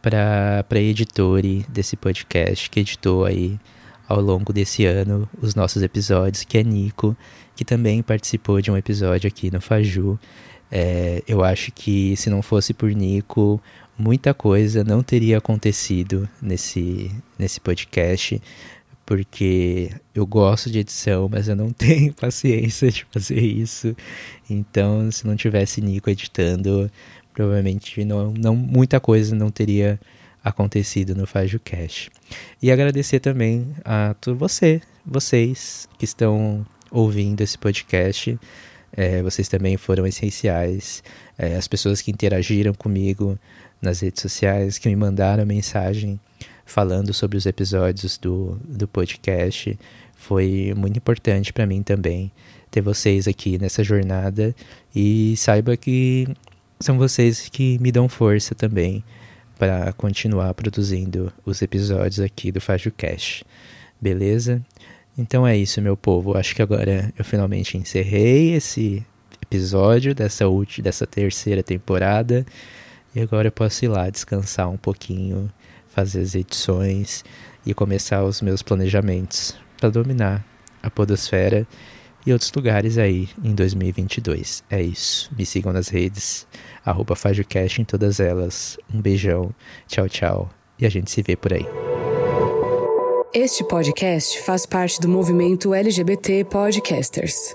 para 0.00 0.64
a 0.68 0.78
editora 0.78 1.64
desse 1.68 1.96
podcast, 1.96 2.70
que 2.70 2.80
editou 2.80 3.24
aí 3.24 3.58
ao 4.08 4.20
longo 4.20 4.52
desse 4.52 4.84
ano 4.84 5.28
os 5.40 5.54
nossos 5.54 5.82
episódios, 5.82 6.44
que 6.44 6.58
é 6.58 6.62
Nico, 6.62 7.16
que 7.54 7.64
também 7.64 8.02
participou 8.02 8.60
de 8.60 8.70
um 8.70 8.76
episódio 8.76 9.28
aqui 9.28 9.50
no 9.50 9.60
Faju. 9.60 10.18
É, 10.70 11.22
eu 11.26 11.42
acho 11.42 11.72
que 11.72 12.16
se 12.16 12.30
não 12.30 12.40
fosse 12.40 12.72
por 12.72 12.90
Nico, 12.90 13.60
muita 13.98 14.32
coisa 14.32 14.84
não 14.84 15.02
teria 15.02 15.38
acontecido 15.38 16.28
nesse, 16.40 17.10
nesse 17.38 17.60
podcast, 17.60 18.40
porque 19.04 19.90
eu 20.14 20.26
gosto 20.26 20.70
de 20.70 20.78
edição, 20.80 21.28
mas 21.30 21.48
eu 21.48 21.56
não 21.56 21.70
tenho 21.74 22.14
paciência 22.14 22.90
de 22.90 23.04
fazer 23.10 23.40
isso. 23.40 23.96
Então, 24.48 25.10
se 25.10 25.26
não 25.26 25.34
tivesse 25.34 25.80
Nico 25.80 26.08
editando, 26.08 26.90
provavelmente 27.34 28.04
não, 28.04 28.32
não 28.32 28.54
muita 28.54 29.00
coisa 29.00 29.34
não 29.34 29.50
teria 29.50 29.98
acontecido 30.42 31.14
no 31.14 31.26
FajoCast. 31.26 32.10
E 32.62 32.70
agradecer 32.70 33.20
também 33.20 33.72
a 33.84 34.14
você, 34.36 34.80
vocês 35.04 35.88
que 35.98 36.04
estão 36.04 36.64
ouvindo 36.90 37.40
esse 37.40 37.58
podcast. 37.58 38.38
É, 38.92 39.22
vocês 39.22 39.48
também 39.48 39.76
foram 39.76 40.06
essenciais. 40.06 41.02
É, 41.36 41.56
as 41.56 41.68
pessoas 41.68 42.00
que 42.00 42.10
interagiram 42.10 42.72
comigo 42.74 43.38
nas 43.80 44.00
redes 44.00 44.22
sociais, 44.22 44.78
que 44.78 44.88
me 44.88 44.96
mandaram 44.96 45.44
mensagem 45.46 46.20
falando 46.64 47.14
sobre 47.14 47.38
os 47.38 47.46
episódios 47.46 48.18
do, 48.18 48.60
do 48.64 48.86
podcast. 48.86 49.78
Foi 50.16 50.74
muito 50.76 50.98
importante 50.98 51.52
para 51.52 51.66
mim 51.66 51.82
também 51.82 52.30
ter 52.70 52.80
vocês 52.82 53.26
aqui 53.26 53.58
nessa 53.58 53.82
jornada 53.82 54.54
e 54.94 55.34
saiba 55.36 55.76
que 55.76 56.28
são 56.80 56.98
vocês 56.98 57.48
que 57.48 57.78
me 57.78 57.90
dão 57.90 58.08
força 58.08 58.54
também 58.54 59.02
para 59.58 59.92
continuar 59.94 60.54
produzindo 60.54 61.32
os 61.44 61.62
episódios 61.62 62.20
aqui 62.20 62.52
do 62.52 62.60
FajoCast. 62.60 63.44
Beleza? 64.00 64.62
Então 65.16 65.46
é 65.46 65.56
isso, 65.56 65.82
meu 65.82 65.96
povo. 65.96 66.36
Acho 66.36 66.54
que 66.54 66.62
agora 66.62 67.12
eu 67.18 67.24
finalmente 67.24 67.76
encerrei 67.76 68.54
esse 68.54 69.04
episódio 69.42 70.14
dessa 70.14 70.44
dessa 70.80 71.06
terceira 71.06 71.62
temporada. 71.62 72.46
E 73.14 73.20
agora 73.20 73.48
eu 73.48 73.52
posso 73.52 73.84
ir 73.84 73.88
lá 73.88 74.08
descansar 74.10 74.68
um 74.68 74.76
pouquinho, 74.76 75.50
fazer 75.88 76.20
as 76.20 76.34
edições 76.34 77.24
e 77.64 77.74
começar 77.74 78.24
os 78.24 78.40
meus 78.40 78.62
planejamentos 78.62 79.56
para 79.78 79.90
dominar 79.90 80.44
a 80.82 80.90
podosfera 80.90 81.66
e 82.26 82.32
outros 82.32 82.52
lugares 82.52 82.98
aí 82.98 83.28
em 83.42 83.54
2022. 83.54 84.62
É 84.70 84.82
isso. 84.82 85.30
Me 85.36 85.46
sigam 85.46 85.72
nas 85.72 85.88
redes, 85.88 86.46
arroba 86.84 87.14
em 87.78 87.84
todas 87.84 88.20
elas. 88.20 88.78
Um 88.92 89.00
beijão, 89.00 89.54
tchau, 89.86 90.08
tchau. 90.08 90.50
E 90.78 90.86
a 90.86 90.88
gente 90.90 91.10
se 91.10 91.22
vê 91.22 91.36
por 91.36 91.52
aí. 91.52 91.66
Este 93.34 93.62
podcast 93.64 94.40
faz 94.42 94.64
parte 94.64 95.00
do 95.00 95.08
movimento 95.08 95.74
LGBT 95.74 96.44
Podcasters. 96.44 97.54